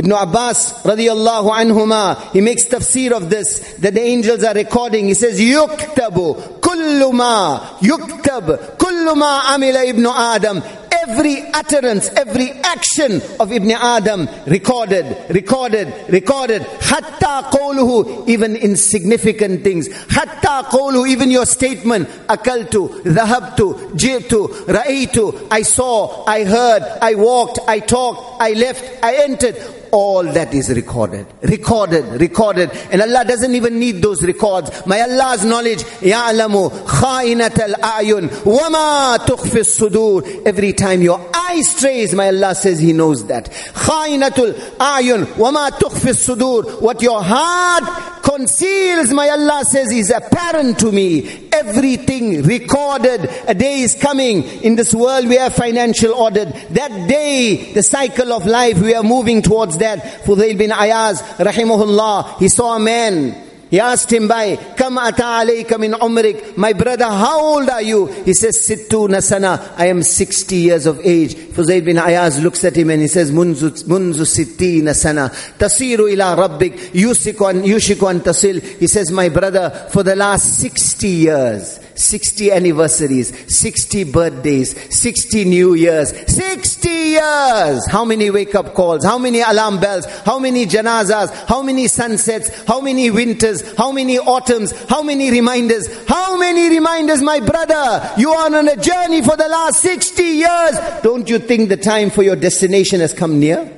Ibn 0.00 0.12
Abbas 0.12 0.82
radiallahu 0.84 1.52
anhuma, 1.52 2.32
he 2.32 2.40
makes 2.40 2.64
tafsir 2.64 3.12
of 3.12 3.28
this, 3.28 3.74
that 3.80 3.92
the 3.92 4.00
angels 4.00 4.42
are 4.42 4.54
recording. 4.54 5.06
He 5.08 5.14
says, 5.14 5.38
yuktabu 5.38 6.58
kulluma, 6.60 7.12
ma, 7.14 7.60
yuktab 7.80 8.76
kullu 8.78 9.14
amila 9.20 9.84
ibn 9.86 10.06
Adam. 10.06 10.62
Every 11.06 11.38
utterance, 11.48 12.08
every 12.10 12.50
action 12.50 13.20
of 13.40 13.50
Ibn 13.52 13.70
Adam 13.72 14.28
recorded, 14.46 15.30
recorded, 15.30 15.92
recorded. 16.08 16.62
Hatta 16.62 17.48
qawluhu, 17.56 18.26
even 18.28 18.54
insignificant 18.56 19.62
things. 19.64 19.88
Hatta 20.14 20.68
qawluhu, 20.70 21.08
even 21.08 21.30
your 21.30 21.44
statement. 21.46 22.08
Akaltu, 22.28 23.02
dhahabtu, 23.02 23.90
jirtu, 23.92 24.48
ra'itu. 24.66 25.48
I 25.50 25.60
saw, 25.62 26.24
I 26.26 26.44
heard, 26.44 26.82
I 27.02 27.14
walked, 27.16 27.58
I 27.68 27.80
talked, 27.80 28.40
I 28.40 28.50
left, 28.52 29.02
I 29.04 29.24
entered 29.24 29.56
all 29.92 30.22
that 30.22 30.54
is 30.54 30.70
recorded. 30.70 31.26
Recorded, 31.42 32.20
recorded. 32.20 32.70
And 32.92 33.02
Allah 33.02 33.24
doesn't 33.24 33.54
even 33.54 33.78
need 33.78 34.02
those 34.02 34.24
records. 34.24 34.86
May 34.86 35.00
Allah's 35.02 35.44
knowledge, 35.44 35.80
يَعْلَمُ 36.00 36.70
خَائِنَةَ 36.84 37.48
الْأَعْيُنِ 37.72 38.28
wama 38.44 39.16
تُخْفِ 39.18 39.64
sudur. 39.64 40.46
Every 40.46 40.72
time 40.72 41.02
your 41.02 41.30
eye 41.34 41.60
strays, 41.62 42.14
my 42.14 42.28
Allah 42.28 42.54
says 42.54 42.78
He 42.78 42.92
knows 42.92 43.26
that. 43.26 43.46
خَائِنَةُ 43.50 44.28
الْأَعْيُنِ 44.30 45.24
wama 45.34 45.68
تُخْفِ 45.70 46.36
sudur. 46.36 46.80
What 46.82 47.02
your 47.02 47.22
heart 47.22 48.22
conceals, 48.22 49.12
my 49.12 49.28
Allah 49.28 49.64
says, 49.64 49.92
is 49.92 50.10
apparent 50.10 50.78
to 50.80 50.92
me. 50.92 51.48
Everything 51.52 52.42
recorded. 52.42 53.28
A 53.46 53.54
day 53.54 53.80
is 53.80 53.94
coming. 53.94 54.44
In 54.44 54.76
this 54.76 54.94
world 54.94 55.26
we 55.28 55.36
have 55.36 55.54
financial 55.54 56.12
audit. 56.12 56.52
That 56.74 57.08
day, 57.08 57.72
the 57.72 57.82
cycle 57.82 58.32
of 58.32 58.46
life 58.46 58.80
we 58.80 58.94
are 58.94 59.02
moving 59.02 59.42
towards 59.42 59.78
that 59.80 60.00
Fudail 60.24 60.56
bin 60.56 60.70
Ayaz, 60.70 61.20
rahimahullah, 61.36 62.38
he 62.38 62.48
saw 62.48 62.76
a 62.76 62.78
man. 62.78 63.46
He 63.70 63.78
asked 63.78 64.12
him 64.12 64.26
by, 64.26 64.56
Kam 64.56 64.98
ata 64.98 65.22
alayka 65.22 65.78
min 65.78 65.92
umrik. 65.92 66.56
My 66.56 66.72
brother, 66.72 67.04
how 67.04 67.40
old 67.54 67.68
are 67.70 67.82
you? 67.82 68.06
He 68.24 68.34
says, 68.34 68.56
Sittu 68.56 69.06
nasana. 69.08 69.74
I 69.76 69.86
am 69.86 70.02
60 70.02 70.56
years 70.56 70.86
of 70.86 70.98
age. 71.06 71.34
Fudail 71.36 71.84
bin 71.84 71.96
Ayaz 71.96 72.42
looks 72.42 72.64
at 72.64 72.74
him 72.74 72.90
and 72.90 73.00
he 73.00 73.06
says, 73.06 73.30
Munzu, 73.30 73.70
munzu 73.84 74.24
sitti 74.26 74.80
nasana. 74.82 75.30
Tasiru 75.56 76.12
ila 76.12 76.34
rabbik. 76.36 76.72
Yushiku 76.90 77.48
an, 77.48 77.62
yushiku 77.62 78.10
an 78.10 78.20
tasil. 78.20 78.60
He 78.80 78.88
says, 78.88 79.12
my 79.12 79.28
brother, 79.28 79.88
for 79.92 80.02
the 80.02 80.16
last 80.16 80.58
60 80.58 81.06
years. 81.08 81.78
60 82.00 82.50
anniversaries, 82.52 83.32
60 83.54 84.04
birthdays, 84.04 84.74
60 84.98 85.44
new 85.44 85.74
years, 85.74 86.10
60 86.34 86.88
years. 86.88 87.86
How 87.88 88.04
many 88.04 88.30
wake 88.30 88.54
up 88.54 88.74
calls? 88.74 89.04
How 89.04 89.18
many 89.18 89.40
alarm 89.40 89.80
bells? 89.80 90.06
How 90.24 90.38
many 90.38 90.66
janazas? 90.66 91.30
How 91.46 91.62
many 91.62 91.86
sunsets? 91.88 92.48
How 92.66 92.80
many 92.80 93.10
winters? 93.10 93.76
How 93.76 93.92
many 93.92 94.18
autumns? 94.18 94.72
How 94.88 95.02
many 95.02 95.30
reminders? 95.30 95.88
How 96.08 96.36
many 96.38 96.70
reminders, 96.70 97.22
my 97.22 97.40
brother? 97.40 98.10
You 98.18 98.30
are 98.32 98.54
on 98.56 98.68
a 98.68 98.76
journey 98.76 99.22
for 99.22 99.36
the 99.36 99.48
last 99.48 99.80
60 99.80 100.22
years. 100.22 100.78
Don't 101.02 101.28
you 101.28 101.38
think 101.38 101.68
the 101.68 101.76
time 101.76 102.10
for 102.10 102.22
your 102.22 102.36
destination 102.36 103.00
has 103.00 103.12
come 103.12 103.38
near? 103.38 103.76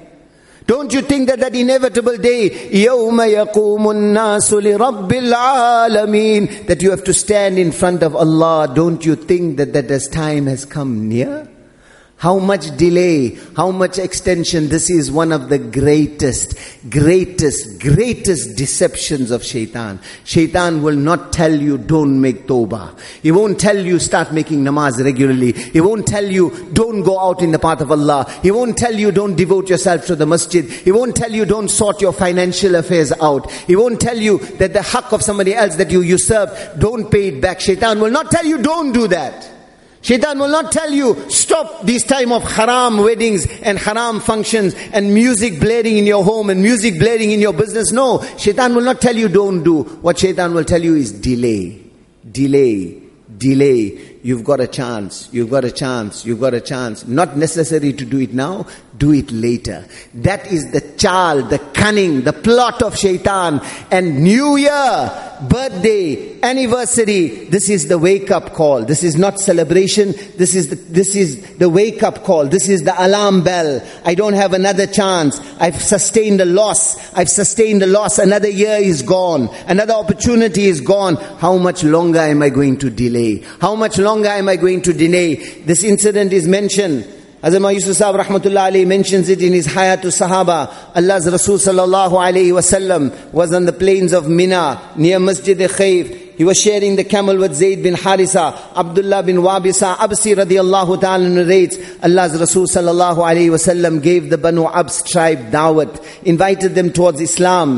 Don't 0.66 0.92
you 0.92 1.02
think 1.02 1.28
that 1.28 1.40
that 1.40 1.54
inevitable 1.54 2.16
day, 2.18 2.48
يَوْمَ 2.50 3.16
يَقُومُ 3.16 3.86
النَّاسُ 3.96 4.52
لِرَبِّ 4.54 5.08
الْعَالَمِينَ 5.12 6.66
That 6.66 6.82
you 6.82 6.90
have 6.90 7.02
to 7.04 7.14
stand 7.14 7.58
in 7.58 7.72
front 7.72 8.02
of 8.02 8.14
Allah. 8.14 8.70
Don't 8.74 9.04
you 9.04 9.16
think 9.16 9.56
that 9.56 9.72
that 9.72 9.90
as 9.90 10.08
time 10.08 10.46
has 10.46 10.64
come 10.64 11.08
near? 11.08 11.48
How 12.22 12.38
much 12.38 12.76
delay, 12.76 13.36
how 13.56 13.72
much 13.72 13.98
extension. 13.98 14.68
This 14.68 14.88
is 14.90 15.10
one 15.10 15.32
of 15.32 15.48
the 15.48 15.58
greatest, 15.58 16.54
greatest, 16.88 17.80
greatest 17.80 18.56
deceptions 18.56 19.32
of 19.32 19.42
shaitan. 19.44 19.98
Shaitan 20.22 20.84
will 20.84 20.94
not 20.94 21.32
tell 21.32 21.52
you 21.52 21.78
don't 21.78 22.20
make 22.20 22.46
tawbah. 22.46 22.96
He 23.24 23.32
won't 23.32 23.58
tell 23.58 23.76
you 23.76 23.98
start 23.98 24.32
making 24.32 24.62
namaz 24.68 25.02
regularly. 25.08 25.50
He 25.74 25.80
won't 25.80 26.06
tell 26.06 26.24
you 26.36 26.52
don't 26.72 27.02
go 27.02 27.18
out 27.18 27.42
in 27.42 27.50
the 27.50 27.58
path 27.58 27.80
of 27.80 27.90
Allah. 27.90 28.22
He 28.40 28.52
won't 28.52 28.78
tell 28.78 28.94
you 28.94 29.10
don't 29.10 29.34
devote 29.34 29.68
yourself 29.68 30.06
to 30.06 30.14
the 30.14 30.24
masjid. 30.34 30.64
He 30.70 30.92
won't 30.92 31.16
tell 31.16 31.32
you 31.40 31.44
don't 31.44 31.70
sort 31.80 32.00
your 32.00 32.12
financial 32.12 32.76
affairs 32.76 33.12
out. 33.20 33.50
He 33.66 33.74
won't 33.74 34.00
tell 34.00 34.16
you 34.28 34.38
that 34.62 34.72
the 34.74 34.86
haqq 34.94 35.10
of 35.12 35.24
somebody 35.24 35.54
else 35.56 35.74
that 35.82 35.90
you 35.90 36.02
usurp, 36.02 36.50
don't 36.78 37.10
pay 37.10 37.26
it 37.32 37.40
back. 37.40 37.58
Shaitan 37.58 37.98
will 37.98 38.12
not 38.20 38.30
tell 38.30 38.46
you 38.46 38.62
don't 38.62 38.92
do 38.92 39.08
that. 39.08 39.48
Shaitan 40.02 40.36
will 40.40 40.48
not 40.48 40.72
tell 40.72 40.90
you, 40.90 41.30
stop 41.30 41.82
this 41.86 42.02
time 42.02 42.32
of 42.32 42.42
haram 42.42 42.98
weddings 42.98 43.46
and 43.62 43.78
haram 43.78 44.18
functions 44.18 44.74
and 44.92 45.14
music 45.14 45.60
blaring 45.60 45.96
in 45.96 46.06
your 46.06 46.24
home 46.24 46.50
and 46.50 46.60
music 46.60 46.98
blaring 46.98 47.30
in 47.30 47.38
your 47.40 47.52
business. 47.52 47.92
No, 47.92 48.20
Shaitan 48.36 48.74
will 48.74 48.82
not 48.82 49.00
tell 49.00 49.16
you 49.16 49.28
don't 49.28 49.62
do. 49.62 49.84
What 50.02 50.18
Shaitan 50.18 50.54
will 50.54 50.64
tell 50.64 50.82
you 50.82 50.96
is 50.96 51.12
delay, 51.12 51.80
delay, 52.32 53.00
delay. 53.38 54.11
You've 54.24 54.44
got 54.44 54.60
a 54.60 54.68
chance. 54.68 55.28
You've 55.32 55.50
got 55.50 55.64
a 55.64 55.72
chance. 55.72 56.24
You've 56.24 56.38
got 56.40 56.54
a 56.54 56.60
chance. 56.60 57.06
Not 57.06 57.36
necessary 57.36 57.92
to 57.94 58.04
do 58.04 58.20
it 58.20 58.32
now. 58.32 58.66
Do 58.96 59.12
it 59.12 59.32
later. 59.32 59.84
That 60.14 60.46
is 60.52 60.70
the 60.70 60.80
child, 60.96 61.50
the 61.50 61.58
cunning, 61.58 62.22
the 62.22 62.32
plot 62.32 62.82
of 62.82 62.96
shaitan. 62.96 63.60
And 63.90 64.22
New 64.22 64.54
Year, 64.56 65.38
birthday, 65.48 66.38
anniversary. 66.40 67.46
This 67.46 67.68
is 67.68 67.88
the 67.88 67.98
wake 67.98 68.30
up 68.30 68.52
call. 68.52 68.84
This 68.84 69.02
is 69.02 69.16
not 69.16 69.40
celebration. 69.40 70.12
This 70.36 70.54
is 70.54 70.68
the, 70.68 70.76
this 70.76 71.16
is 71.16 71.56
the 71.56 71.68
wake 71.68 72.04
up 72.04 72.22
call. 72.22 72.46
This 72.46 72.68
is 72.68 72.84
the 72.84 72.94
alarm 73.04 73.42
bell. 73.42 73.82
I 74.04 74.14
don't 74.14 74.34
have 74.34 74.52
another 74.52 74.86
chance. 74.86 75.40
I've 75.58 75.82
sustained 75.82 76.40
a 76.40 76.44
loss. 76.44 77.12
I've 77.14 77.28
sustained 77.28 77.82
a 77.82 77.86
loss. 77.88 78.18
Another 78.20 78.48
year 78.48 78.76
is 78.76 79.02
gone. 79.02 79.48
Another 79.66 79.94
opportunity 79.94 80.66
is 80.66 80.80
gone. 80.80 81.16
How 81.38 81.56
much 81.56 81.82
longer 81.82 82.20
am 82.20 82.40
I 82.40 82.50
going 82.50 82.78
to 82.78 82.88
delay? 82.90 83.38
How 83.60 83.74
much 83.74 83.98
longer 83.98 84.11
longer 84.12 84.28
am 84.28 84.48
I 84.50 84.56
going 84.56 84.82
to 84.82 84.92
deny 84.92 85.34
This 85.64 85.82
incident 85.82 86.34
is 86.34 86.46
mentioned. 86.46 87.04
Azama 87.42 87.72
Yusuf 87.72 87.96
Sahib 87.96 88.20
Rahmatullah 88.20 88.64
Ali 88.68 88.84
mentions 88.84 89.26
it 89.30 89.40
in 89.40 89.54
his 89.54 89.66
Hayatu 89.66 90.10
Sahaba. 90.12 90.58
Allah's 91.00 91.26
Rasul 91.30 91.56
Sallallahu 91.56 92.16
Alaihi 92.26 92.52
Wasallam 92.58 93.32
was 93.32 93.54
on 93.54 93.64
the 93.64 93.72
plains 93.72 94.12
of 94.12 94.28
Mina 94.28 94.92
near 94.96 95.18
Masjid 95.18 95.56
Khayf. 95.56 96.20
He 96.36 96.44
was 96.44 96.60
sharing 96.60 96.96
the 96.96 97.04
camel 97.04 97.38
with 97.38 97.54
Zayd 97.54 97.82
bin 97.82 97.94
Harisa, 97.94 98.44
Abdullah 98.76 99.22
bin 99.22 99.36
Wabisa, 99.36 99.94
Absi 99.96 100.34
radiallahu 100.34 101.00
ta'ala 101.00 101.28
narrates, 101.28 101.76
Allah's 102.02 102.38
Rasul 102.38 102.66
sallallahu 102.66 103.16
alayhi 103.28 103.50
wasallam 103.56 104.02
gave 104.02 104.28
the 104.30 104.38
Banu 104.38 104.66
Abs 104.66 105.02
tribe 105.10 105.40
dawat, 105.50 105.92
invited 106.24 106.74
them 106.74 106.90
towards 106.92 107.20
Islam. 107.20 107.70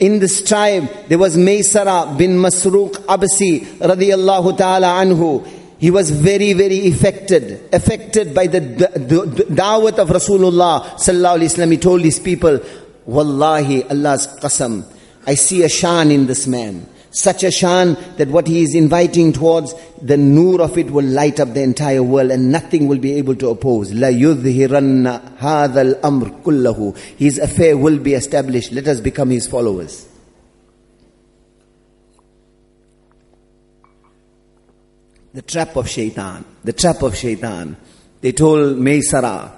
In 0.00 0.18
this 0.20 0.44
tribe, 0.44 0.90
there 1.08 1.16
was 1.18 1.36
Maysara 1.36 2.16
bin 2.18 2.32
Masruq 2.46 2.92
Absi 3.16 3.64
radiallahu 3.90 4.56
ta'ala 4.56 5.00
anhu. 5.04 5.58
He 5.82 5.90
was 5.90 6.10
very, 6.10 6.52
very 6.52 6.86
affected, 6.86 7.58
affected 7.74 8.32
by 8.32 8.46
the, 8.46 8.60
dawah 8.60 9.48
da'wat 9.50 9.98
of 9.98 10.10
Rasulullah 10.10 10.90
sallallahu 10.94 11.38
alaihi 11.40 11.54
wasallam. 11.56 11.72
He 11.72 11.78
told 11.86 12.02
his 12.02 12.20
people, 12.20 12.60
"Wallahi, 13.04 13.82
Allah's 13.94 14.28
qasam, 14.28 14.84
I 15.26 15.34
see 15.34 15.64
a 15.64 15.68
shan 15.68 16.12
in 16.12 16.28
this 16.28 16.46
man. 16.46 16.86
Such 17.10 17.42
a 17.42 17.50
shan 17.50 17.96
that 18.16 18.28
what 18.28 18.46
he 18.46 18.62
is 18.62 18.76
inviting 18.76 19.32
towards, 19.32 19.74
the 20.00 20.16
nur 20.16 20.62
of 20.62 20.78
it 20.78 20.88
will 20.88 21.04
light 21.20 21.40
up 21.40 21.52
the 21.52 21.64
entire 21.64 22.04
world, 22.04 22.30
and 22.30 22.52
nothing 22.52 22.86
will 22.86 22.98
be 23.08 23.14
able 23.14 23.34
to 23.42 23.48
oppose. 23.48 23.92
La 23.92 24.06
yudhiranna 24.24 25.38
hadal 25.38 25.98
amr 26.04 26.30
kullahu. 26.46 26.96
His 27.26 27.40
affair 27.40 27.76
will 27.76 27.98
be 27.98 28.14
established. 28.14 28.70
Let 28.70 28.86
us 28.86 29.00
become 29.00 29.30
his 29.30 29.48
followers." 29.48 30.06
The 35.34 35.40
trap 35.42 35.76
of 35.76 35.88
shaitan. 35.88 36.44
The 36.64 36.72
trap 36.74 37.00
of 37.02 37.16
shaitan. 37.16 37.76
They 38.20 38.32
told 38.32 38.76
Maysara, 38.76 39.50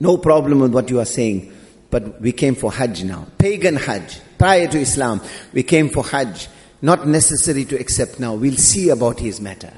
no 0.00 0.18
problem 0.18 0.60
with 0.60 0.72
what 0.72 0.90
you 0.90 1.00
are 1.00 1.06
saying, 1.06 1.52
but 1.90 2.20
we 2.20 2.32
came 2.32 2.54
for 2.54 2.70
Hajj 2.70 3.04
now. 3.04 3.26
Pagan 3.38 3.76
Hajj. 3.76 4.20
Prior 4.38 4.66
to 4.68 4.78
Islam, 4.78 5.20
we 5.54 5.62
came 5.62 5.88
for 5.88 6.04
Hajj. 6.04 6.48
Not 6.82 7.08
necessary 7.08 7.64
to 7.66 7.80
accept 7.80 8.20
now. 8.20 8.34
We'll 8.34 8.56
see 8.56 8.90
about 8.90 9.18
his 9.18 9.40
matter. 9.40 9.72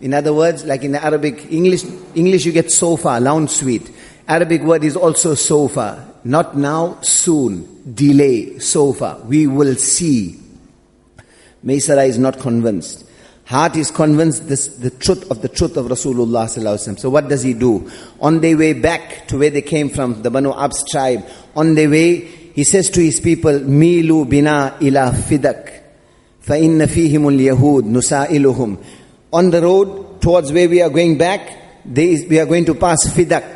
In 0.00 0.14
other 0.14 0.32
words, 0.32 0.64
like 0.64 0.84
in 0.84 0.94
Arabic, 0.94 1.50
English, 1.50 1.82
English 2.14 2.44
you 2.44 2.52
get 2.52 2.70
sofa, 2.70 3.18
lounge 3.20 3.50
suite. 3.50 3.90
Arabic 4.28 4.62
word 4.62 4.84
is 4.84 4.96
also 4.96 5.34
sofa. 5.34 6.14
Not 6.22 6.56
now, 6.56 6.98
soon. 7.00 7.92
Delay, 7.92 8.60
sofa. 8.60 9.20
We 9.26 9.46
will 9.48 9.74
see. 9.74 10.38
Maysara 11.64 12.06
is 12.06 12.18
not 12.18 12.38
convinced. 12.38 13.03
Heart 13.46 13.76
is 13.76 13.90
convinced 13.90 14.48
this, 14.48 14.68
the 14.78 14.88
truth 14.90 15.30
of 15.30 15.42
the 15.42 15.48
truth 15.48 15.76
of 15.76 15.86
Rasulullah 15.86 16.98
So 16.98 17.10
what 17.10 17.28
does 17.28 17.42
he 17.42 17.52
do? 17.52 17.90
On 18.20 18.40
their 18.40 18.56
way 18.56 18.72
back 18.72 19.28
to 19.28 19.38
where 19.38 19.50
they 19.50 19.60
came 19.62 19.90
from, 19.90 20.22
the 20.22 20.30
Banu 20.30 20.52
Abs 20.54 20.82
tribe, 20.90 21.26
on 21.54 21.74
their 21.74 21.90
way, 21.90 22.20
he 22.24 22.64
says 22.64 22.88
to 22.90 23.02
his 23.02 23.20
people, 23.20 23.52
Milu 23.52 24.28
bina 24.28 24.78
ila 24.80 25.10
fidak. 25.12 25.80
فَإِنَّ 26.46 26.86
فِيهِمُ 26.86 27.54
الْيَهُودِ 27.54 27.84
نُسَائِلُهُمْ 28.38 28.84
On 29.32 29.50
the 29.50 29.60
road 29.62 30.20
towards 30.22 30.52
where 30.52 30.68
we 30.68 30.80
are 30.82 30.90
going 30.90 31.16
back, 31.18 31.82
they, 31.86 32.16
we 32.28 32.38
are 32.38 32.44
going 32.44 32.66
to 32.66 32.74
pass 32.74 32.98
Fidak. 33.08 33.53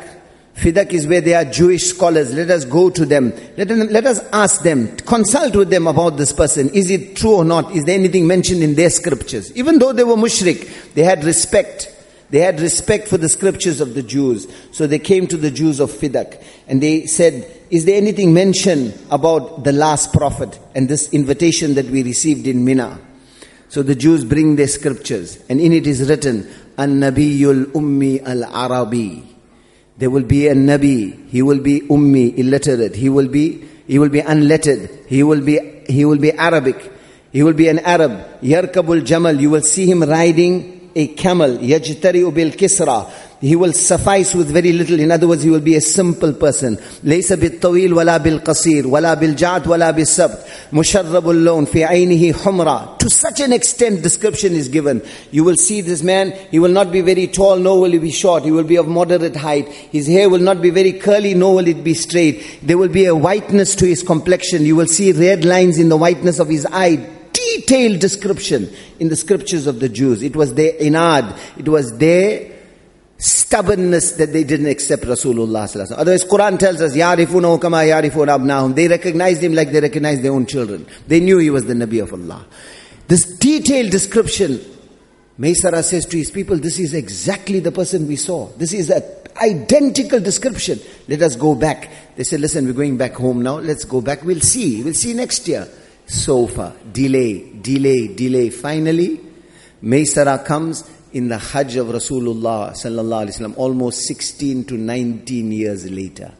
Fidak 0.59 0.91
is 0.91 1.07
where 1.07 1.21
they 1.21 1.33
are 1.35 1.45
Jewish 1.45 1.83
scholars. 1.85 2.33
Let 2.33 2.49
us 2.49 2.65
go 2.65 2.89
to 2.89 3.05
them. 3.05 3.31
Let, 3.55 3.69
them. 3.69 3.87
let 3.91 4.05
us 4.05 4.19
ask 4.33 4.61
them, 4.61 4.93
consult 4.97 5.55
with 5.55 5.69
them 5.69 5.87
about 5.87 6.17
this 6.17 6.33
person. 6.33 6.69
Is 6.71 6.91
it 6.91 7.15
true 7.15 7.35
or 7.37 7.45
not? 7.45 7.71
Is 7.73 7.85
there 7.85 7.97
anything 7.97 8.27
mentioned 8.27 8.61
in 8.61 8.75
their 8.75 8.89
scriptures? 8.89 9.55
Even 9.55 9.79
though 9.79 9.93
they 9.93 10.03
were 10.03 10.17
mushrik, 10.17 10.93
they 10.95 11.03
had 11.03 11.23
respect. 11.23 11.95
They 12.29 12.39
had 12.41 12.59
respect 12.59 13.07
for 13.07 13.17
the 13.17 13.29
scriptures 13.29 13.79
of 13.79 13.93
the 13.93 14.03
Jews. 14.03 14.47
So 14.73 14.85
they 14.85 14.99
came 14.99 15.27
to 15.27 15.37
the 15.37 15.49
Jews 15.49 15.79
of 15.79 15.91
Fidak 15.91 16.43
and 16.67 16.83
they 16.83 17.05
said, 17.05 17.49
Is 17.71 17.85
there 17.85 17.95
anything 17.95 18.33
mentioned 18.33 18.99
about 19.09 19.63
the 19.63 19.71
last 19.71 20.11
prophet 20.11 20.59
and 20.75 20.89
this 20.89 21.09
invitation 21.13 21.75
that 21.75 21.85
we 21.87 22.03
received 22.03 22.47
in 22.47 22.65
Mina? 22.65 22.99
So 23.69 23.81
the 23.81 23.95
Jews 23.95 24.25
bring 24.25 24.57
their 24.57 24.67
scriptures 24.67 25.39
and 25.49 25.61
in 25.61 25.71
it 25.71 25.87
is 25.87 26.07
written, 26.09 26.47
An 26.77 26.99
Nabiul 26.99 27.67
Ummi 27.67 28.21
al 28.27 28.43
Arabi. 28.43 29.28
There 29.99 30.09
will 30.09 30.23
be 30.23 30.47
a 30.47 30.55
Nabi, 30.55 31.27
he 31.29 31.41
will 31.41 31.59
be 31.59 31.81
Ummi, 31.81 32.37
illiterate, 32.37 32.95
he 32.95 33.09
will 33.09 33.27
be 33.27 33.65
he 33.85 33.99
will 33.99 34.07
be 34.07 34.21
unlettered, 34.21 34.89
he 35.09 35.23
will 35.23 35.41
be 35.41 35.59
he 35.89 36.05
will 36.05 36.17
be 36.17 36.31
Arabic, 36.31 36.89
he 37.33 37.43
will 37.43 37.51
be 37.61 37.67
an 37.67 37.79
Arab. 37.79 38.13
Yarkabul 38.41 39.03
Jamal, 39.05 39.33
you 39.33 39.49
will 39.49 39.59
see 39.61 39.91
him 39.91 40.01
riding 40.03 40.89
a 40.95 41.07
camel, 41.07 41.49
Yajtari 41.57 42.23
Ubil 42.31 42.55
Kisra. 42.55 43.11
He 43.41 43.55
will 43.55 43.71
suffice 43.71 44.35
with 44.35 44.51
very 44.51 44.73
little. 44.73 44.99
In 44.99 45.11
other 45.11 45.25
words, 45.25 45.43
he 45.43 45.49
will 45.49 45.61
be 45.61 45.75
a 45.75 45.81
simple 45.81 46.33
person. 46.33 46.77
ليس 47.05 47.31
بالطويل 47.33 47.93
ولا 47.93 48.17
بالقصير 48.17 48.85
ولا 48.87 49.13
بالجعد 49.13 49.67
ولا 49.67 49.91
بالسبت 49.91 50.37
مشرب 50.73 51.29
اللون 51.29 51.65
في 51.65 51.83
عينه 51.85 52.33
حمرة. 52.35 52.97
To 52.99 53.09
such 53.09 53.39
an 53.39 53.53
extent 53.53 54.01
description 54.03 54.51
is 54.53 54.67
given. 54.67 55.01
You 55.31 55.45
will 55.45 55.55
see 55.55 55.79
this 55.79 56.03
man, 56.03 56.33
he 56.51 56.59
will 56.59 56.71
not 56.71 56.91
be 56.91 56.99
very 56.99 57.27
tall, 57.27 57.55
nor 57.55 57.79
will 57.79 57.91
he 57.91 57.99
be 57.99 58.11
short. 58.11 58.43
He 58.43 58.51
will 58.51 58.65
be 58.65 58.75
of 58.75 58.89
moderate 58.89 59.37
height. 59.37 59.69
His 59.69 60.05
hair 60.07 60.29
will 60.29 60.39
not 60.39 60.61
be 60.61 60.69
very 60.69 60.91
curly, 60.91 61.33
nor 61.33 61.55
will 61.55 61.67
it 61.67 61.81
be 61.81 61.93
straight. 61.93 62.43
There 62.61 62.77
will 62.77 62.89
be 62.89 63.05
a 63.05 63.15
whiteness 63.15 63.73
to 63.75 63.85
his 63.85 64.03
complexion. 64.03 64.65
You 64.65 64.75
will 64.75 64.87
see 64.87 65.13
red 65.13 65.45
lines 65.45 65.77
in 65.77 65.87
the 65.87 65.97
whiteness 65.97 66.39
of 66.39 66.49
his 66.49 66.67
eye 66.69 67.07
detailed 67.31 67.99
description 67.99 68.69
in 68.99 69.07
the 69.07 69.15
scriptures 69.15 69.65
of 69.65 69.79
the 69.79 69.87
Jews. 69.87 70.23
It 70.23 70.35
was 70.35 70.55
their 70.55 70.73
inad, 70.73 71.37
it 71.57 71.69
was 71.69 71.97
their 71.97 72.48
stubbornness 73.19 74.13
that 74.13 74.31
they 74.31 74.43
didn't 74.45 74.67
accept 74.67 75.03
Rasulullah. 75.03 75.91
Otherwise, 75.95 76.23
Quran 76.23 76.57
tells 76.57 76.79
us, 76.81 76.95
kama 77.61 78.73
They 78.73 78.87
recognized 78.87 79.43
him 79.43 79.53
like 79.53 79.71
they 79.71 79.81
recognized 79.81 80.21
their 80.23 80.31
own 80.31 80.45
children. 80.45 80.87
They 81.05 81.19
knew 81.19 81.37
he 81.37 81.49
was 81.49 81.65
the 81.65 81.73
Nabi 81.73 82.01
of 82.01 82.13
Allah. 82.13 82.45
This 83.09 83.25
detailed 83.25 83.91
description, 83.91 84.59
Maysara 85.37 85.83
says 85.83 86.05
to 86.07 86.17
his 86.17 86.31
people, 86.31 86.57
this 86.57 86.79
is 86.79 86.93
exactly 86.93 87.59
the 87.59 87.73
person 87.73 88.07
we 88.07 88.15
saw. 88.15 88.47
This 88.57 88.71
is 88.71 88.89
an 88.89 89.03
identical 89.43 90.21
description. 90.21 90.79
Let 91.09 91.21
us 91.21 91.35
go 91.35 91.55
back. 91.55 91.91
They 92.15 92.23
said, 92.23 92.39
listen, 92.39 92.65
we're 92.65 92.73
going 92.73 92.95
back 92.97 93.13
home 93.15 93.41
now. 93.43 93.55
Let's 93.55 93.83
go 93.83 93.99
back. 93.99 94.23
We'll 94.23 94.39
see. 94.41 94.81
We'll 94.81 94.93
see 94.93 95.13
next 95.13 95.45
year. 95.47 95.67
So 96.07 96.47
far, 96.47 96.73
delay, 96.91 97.51
delay, 97.61 98.07
delay. 98.15 98.49
Finally, 98.49 99.21
Maysara 99.83 100.43
comes 100.43 100.83
in 101.13 101.27
the 101.27 101.37
Hajj 101.37 101.75
of 101.77 101.87
Rasulullah 101.87 102.71
sallallahu 102.71 103.25
alaihi 103.27 103.37
wasallam, 103.39 103.57
almost 103.57 104.01
16 104.01 104.65
to 104.65 104.73
19 104.75 105.51
years 105.51 105.89
later. 105.89 106.31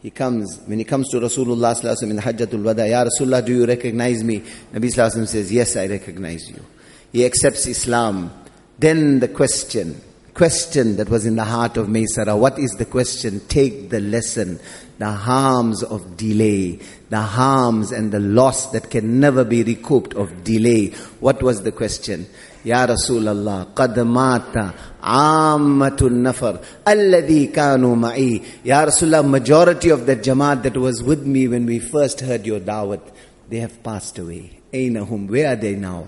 He 0.00 0.10
comes, 0.10 0.60
when 0.66 0.78
he 0.78 0.84
comes 0.84 1.08
to 1.10 1.16
Rasulullah 1.18 1.74
sallallahu 1.74 1.82
alaihi 1.82 2.02
wasallam 2.04 2.10
in 2.10 2.16
the 2.16 2.22
Hajjatul 2.22 2.62
Wada, 2.62 2.88
Ya 2.88 3.04
Rasulullah, 3.04 3.44
do 3.44 3.52
you 3.54 3.66
recognize 3.66 4.22
me? 4.22 4.40
Nabi 4.40 4.72
sallallahu 4.72 4.78
alaihi 4.78 5.16
wasallam 5.16 5.28
says, 5.28 5.52
yes, 5.52 5.76
I 5.76 5.86
recognize 5.86 6.48
you. 6.48 6.64
He 7.12 7.24
accepts 7.26 7.66
Islam. 7.66 8.32
Then 8.78 9.18
the 9.20 9.28
question, 9.28 10.00
question 10.38 10.94
that 10.98 11.08
was 11.08 11.26
in 11.26 11.34
the 11.34 11.42
heart 11.44 11.76
of 11.76 11.88
Maysara. 11.88 12.38
What 12.38 12.60
is 12.60 12.70
the 12.78 12.84
question? 12.84 13.40
Take 13.48 13.90
the 13.90 13.98
lesson. 13.98 14.60
The 14.98 15.10
harms 15.10 15.82
of 15.84 16.16
delay, 16.16 16.78
the 17.10 17.20
harms 17.20 17.90
and 17.92 18.10
the 18.12 18.18
loss 18.20 18.70
that 18.72 18.88
can 18.90 19.18
never 19.20 19.42
be 19.44 19.62
recouped 19.64 20.14
of 20.14 20.42
delay. 20.44 20.90
What 21.26 21.42
was 21.42 21.62
the 21.62 21.72
question? 21.72 22.26
يا 22.64 22.84
رسول 22.84 23.28
الله 23.28 23.62
قد 23.76 23.98
مات 24.00 24.74
عامة 25.02 25.96
النفر 26.02 26.58
الذي 26.88 27.46
كانوا 27.46 27.96
معي 27.96 28.40
يا 28.64 28.90
majority 29.24 29.90
of 29.92 30.06
the 30.06 30.16
jamaat 30.16 30.62
that 30.64 30.76
was 30.76 31.02
with 31.02 31.24
me 31.26 31.46
when 31.48 31.64
we 31.66 31.78
first 31.78 32.20
heard 32.20 32.44
your 32.46 32.58
da'wat 32.60 33.00
they 33.48 33.58
have 33.60 33.80
passed 33.84 34.18
away 34.18 34.50
أينهم 34.74 35.28
where 35.28 35.52
are 35.52 35.56
they 35.56 35.76
now 35.76 36.04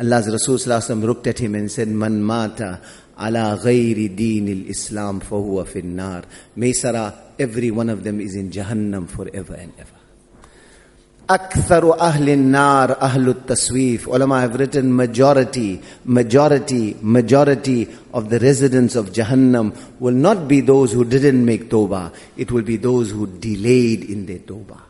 Allah's 0.00 0.26
Rasul 0.26 0.96
looked 0.98 1.26
at 1.26 1.38
him 1.38 1.54
and 1.54 1.70
said 1.70 1.86
Man 1.88 2.22
mata 2.22 2.80
ala 3.16 3.56
ghayri 3.62 4.14
deen 4.14 4.48
al-Islam 4.48 5.20
fahuwa 5.20 5.64
fi 5.66 5.82
nar. 5.82 6.22
Maysara, 6.56 7.14
every 7.38 7.70
one 7.70 7.88
of 7.90 8.04
them 8.04 8.20
is 8.20 8.34
in 8.34 8.50
Jahannam 8.50 9.08
forever 9.08 9.54
and 9.54 9.72
ever. 9.78 9.90
Aktharu 11.28 11.96
ahlin 11.96 12.46
nar 12.50 12.88
ahlut 12.96 13.46
taswif. 13.46 14.06
Ulama 14.06 14.40
have 14.42 14.56
written 14.58 14.94
majority, 14.94 15.80
majority, 16.04 16.96
majority 17.00 17.88
of 18.12 18.28
the 18.28 18.38
residents 18.40 18.94
of 18.96 19.10
Jahannam 19.10 19.72
will 20.00 20.12
not 20.14 20.46
be 20.48 20.60
those 20.60 20.92
who 20.92 21.04
didn't 21.04 21.42
make 21.44 21.70
tawbah. 21.70 22.12
It 22.36 22.50
will 22.52 22.62
be 22.62 22.76
those 22.76 23.10
who 23.10 23.26
delayed 23.26 24.04
in 24.10 24.26
their 24.26 24.38
tawbah. 24.40 24.80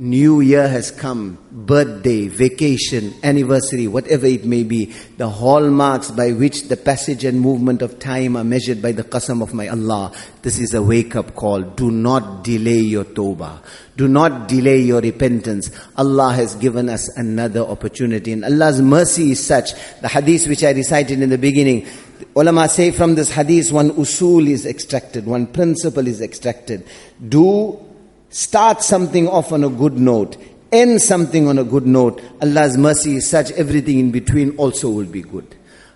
New 0.00 0.40
year 0.40 0.68
has 0.68 0.92
come, 0.92 1.36
birthday, 1.50 2.28
vacation, 2.28 3.12
anniversary, 3.24 3.88
whatever 3.88 4.26
it 4.26 4.44
may 4.44 4.62
be, 4.62 4.84
the 5.16 5.28
hallmarks 5.28 6.12
by 6.12 6.30
which 6.30 6.68
the 6.68 6.76
passage 6.76 7.24
and 7.24 7.40
movement 7.40 7.82
of 7.82 7.98
time 7.98 8.36
are 8.36 8.44
measured 8.44 8.80
by 8.80 8.92
the 8.92 9.02
qasam 9.02 9.42
of 9.42 9.52
my 9.52 9.66
Allah. 9.66 10.12
This 10.42 10.60
is 10.60 10.72
a 10.72 10.80
wake 10.80 11.16
up 11.16 11.34
call. 11.34 11.62
Do 11.62 11.90
not 11.90 12.44
delay 12.44 12.78
your 12.78 13.06
tawbah. 13.06 13.58
Do 13.96 14.06
not 14.06 14.46
delay 14.46 14.78
your 14.78 15.00
repentance. 15.00 15.72
Allah 15.96 16.32
has 16.32 16.54
given 16.54 16.88
us 16.88 17.08
another 17.18 17.62
opportunity 17.62 18.30
and 18.30 18.44
Allah's 18.44 18.80
mercy 18.80 19.32
is 19.32 19.44
such. 19.44 19.70
The 20.00 20.06
hadith 20.06 20.46
which 20.46 20.62
I 20.62 20.70
recited 20.70 21.20
in 21.20 21.28
the 21.30 21.38
beginning, 21.38 21.88
ulama 22.36 22.68
say 22.68 22.92
from 22.92 23.16
this 23.16 23.32
hadith 23.32 23.72
one 23.72 23.90
usul 23.90 24.46
is 24.48 24.64
extracted, 24.64 25.26
one 25.26 25.48
principle 25.48 26.06
is 26.06 26.20
extracted. 26.20 26.86
Do 27.28 27.84
Start 28.30 28.82
something 28.82 29.26
off 29.26 29.52
on 29.52 29.64
a 29.64 29.70
good 29.70 29.98
note. 29.98 30.36
End 30.70 31.00
something 31.00 31.48
on 31.48 31.56
a 31.58 31.64
good 31.64 31.86
note. 31.86 32.20
Allah's 32.42 32.76
mercy 32.76 33.16
is 33.16 33.28
such, 33.30 33.50
everything 33.52 33.98
in 33.98 34.10
between 34.10 34.54
also 34.58 34.90
will 34.90 35.06
be 35.06 35.22
good. 35.22 35.46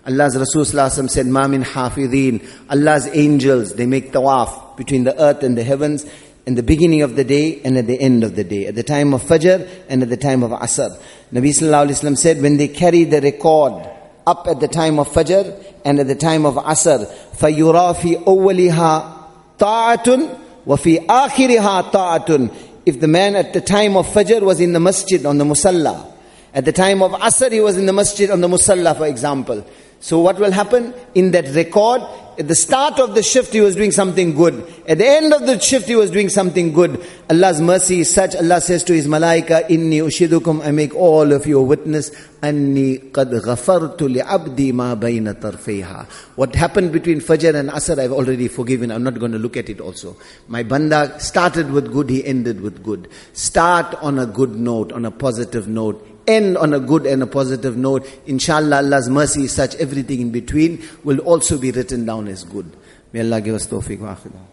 Allah's 0.07 0.35
Rasul 0.35 0.65
said, 1.09 1.27
Mamin 1.27 1.63
hafidin. 1.63 2.43
Allah's 2.71 3.07
angels, 3.13 3.75
they 3.75 3.85
make 3.85 4.11
tawaf 4.11 4.75
between 4.77 5.03
the 5.03 5.19
earth 5.21 5.43
and 5.43 5.55
the 5.55 5.63
heavens 5.63 6.05
in 6.47 6.55
the 6.55 6.63
beginning 6.63 7.03
of 7.03 7.15
the 7.15 7.23
day 7.23 7.61
and 7.63 7.77
at 7.77 7.85
the 7.85 7.99
end 8.01 8.23
of 8.23 8.35
the 8.35 8.43
day, 8.43 8.65
at 8.65 8.75
the 8.75 8.83
time 8.83 9.13
of 9.13 9.21
Fajr 9.21 9.69
and 9.87 10.01
at 10.01 10.09
the 10.09 10.17
time 10.17 10.41
of 10.43 10.49
Asr. 10.51 10.89
Nabi 11.31 11.49
Sallallahu 11.53 11.87
Alaihi 11.87 12.01
Wasallam 12.03 12.17
said, 12.17 12.41
when 12.41 12.57
they 12.57 12.67
carry 12.67 13.03
the 13.05 13.21
record 13.21 13.87
up 14.27 14.47
at 14.47 14.59
the 14.59 14.67
time 14.67 14.97
of 14.99 15.07
Fajr 15.07 15.63
and 15.85 15.99
at 15.99 16.07
the 16.07 16.15
time 16.15 16.45
of 16.47 16.55
Asr, 16.55 17.05
فَيُرَى 17.37 17.95
فِي 17.95 18.21
أَوَّلِهَا 18.23 19.23
طَاعَةٌ 19.59 20.39
وَفِي 20.67 20.99
آخِرِهَا 21.09 21.81
طَاعَةٌ 21.91 22.51
If 22.85 22.99
the 22.99 23.07
man 23.07 23.35
at 23.35 23.51
the 23.53 23.61
time 23.61 23.97
of 23.97 24.07
Fajr 24.07 24.41
was 24.41 24.59
in 24.61 24.71
the 24.73 24.79
masjid 24.79 25.25
on 25.25 25.37
the 25.37 25.45
musalla, 25.45 26.09
at 26.53 26.63
the 26.65 26.71
time 26.71 27.01
of 27.01 27.11
Asr 27.13 27.51
he 27.51 27.59
was 27.59 27.77
in 27.77 27.85
the 27.85 27.93
masjid 27.93 28.29
on 28.29 28.39
the 28.41 28.47
musalla 28.47 28.95
for 28.95 29.05
example, 29.07 29.65
so 30.03 30.19
what 30.19 30.37
will 30.37 30.51
happen? 30.51 30.93
In 31.15 31.31
that 31.31 31.47
record, 31.55 32.01
at 32.37 32.49
the 32.49 32.55
start 32.55 32.99
of 32.99 33.15
the 33.15 33.23
shift, 33.23 33.53
he 33.53 33.61
was 33.61 33.73
doing 33.77 33.91
something 33.91 34.33
good. 34.33 34.55
At 34.85 34.97
the 34.97 35.07
end 35.07 35.33
of 35.33 35.45
the 35.45 35.57
shift, 35.59 35.87
he 35.87 35.95
was 35.95 36.11
doing 36.11 36.27
something 36.27 36.73
good. 36.73 37.01
Allah's 37.29 37.61
mercy 37.61 38.01
is 38.01 38.13
such. 38.13 38.35
Allah 38.35 38.59
says 38.59 38.83
to 38.83 38.93
His 38.93 39.07
malaika, 39.07 39.65
Inni 39.69 40.01
ushidukum, 40.03 40.61
I 40.67 40.71
make 40.71 40.93
all 40.93 41.31
of 41.31 41.45
you 41.47 41.61
witness, 41.61 42.11
Anni 42.41 42.97
qad 42.97 43.31
ghafartu 43.31 44.11
li 44.13 44.19
abdi 44.19 44.73
ma 44.73 44.93
bayna 44.97 45.35
tarfayha. 45.35 46.05
What 46.35 46.53
happened 46.53 46.91
between 46.91 47.21
Fajr 47.21 47.55
and 47.55 47.69
Asr, 47.69 47.97
I've 47.97 48.11
already 48.11 48.49
forgiven. 48.49 48.91
I'm 48.91 49.03
not 49.03 49.17
going 49.17 49.31
to 49.31 49.39
look 49.39 49.55
at 49.55 49.69
it 49.69 49.79
also. 49.79 50.17
My 50.49 50.63
banda 50.63 51.17
started 51.21 51.71
with 51.71 51.93
good, 51.93 52.09
he 52.09 52.25
ended 52.25 52.59
with 52.59 52.83
good. 52.83 53.07
Start 53.31 53.95
on 54.01 54.19
a 54.19 54.25
good 54.25 54.53
note, 54.55 54.91
on 54.91 55.05
a 55.05 55.11
positive 55.11 55.69
note 55.69 56.09
end 56.27 56.57
on 56.57 56.73
a 56.73 56.79
good 56.79 57.05
and 57.05 57.23
a 57.23 57.27
positive 57.27 57.77
note. 57.77 58.07
Inshallah, 58.25 58.77
Allah's 58.77 59.09
mercy 59.09 59.43
is 59.43 59.53
such, 59.53 59.75
everything 59.75 60.21
in 60.21 60.31
between 60.31 60.83
will 61.03 61.19
also 61.19 61.57
be 61.57 61.71
written 61.71 62.05
down 62.05 62.27
as 62.27 62.43
good. 62.43 62.71
May 63.11 63.21
Allah 63.21 63.41
give 63.41 63.55
us 63.55 63.67
tawfiq 63.67 63.99
wa 63.99 64.15
akhidam. 64.15 64.52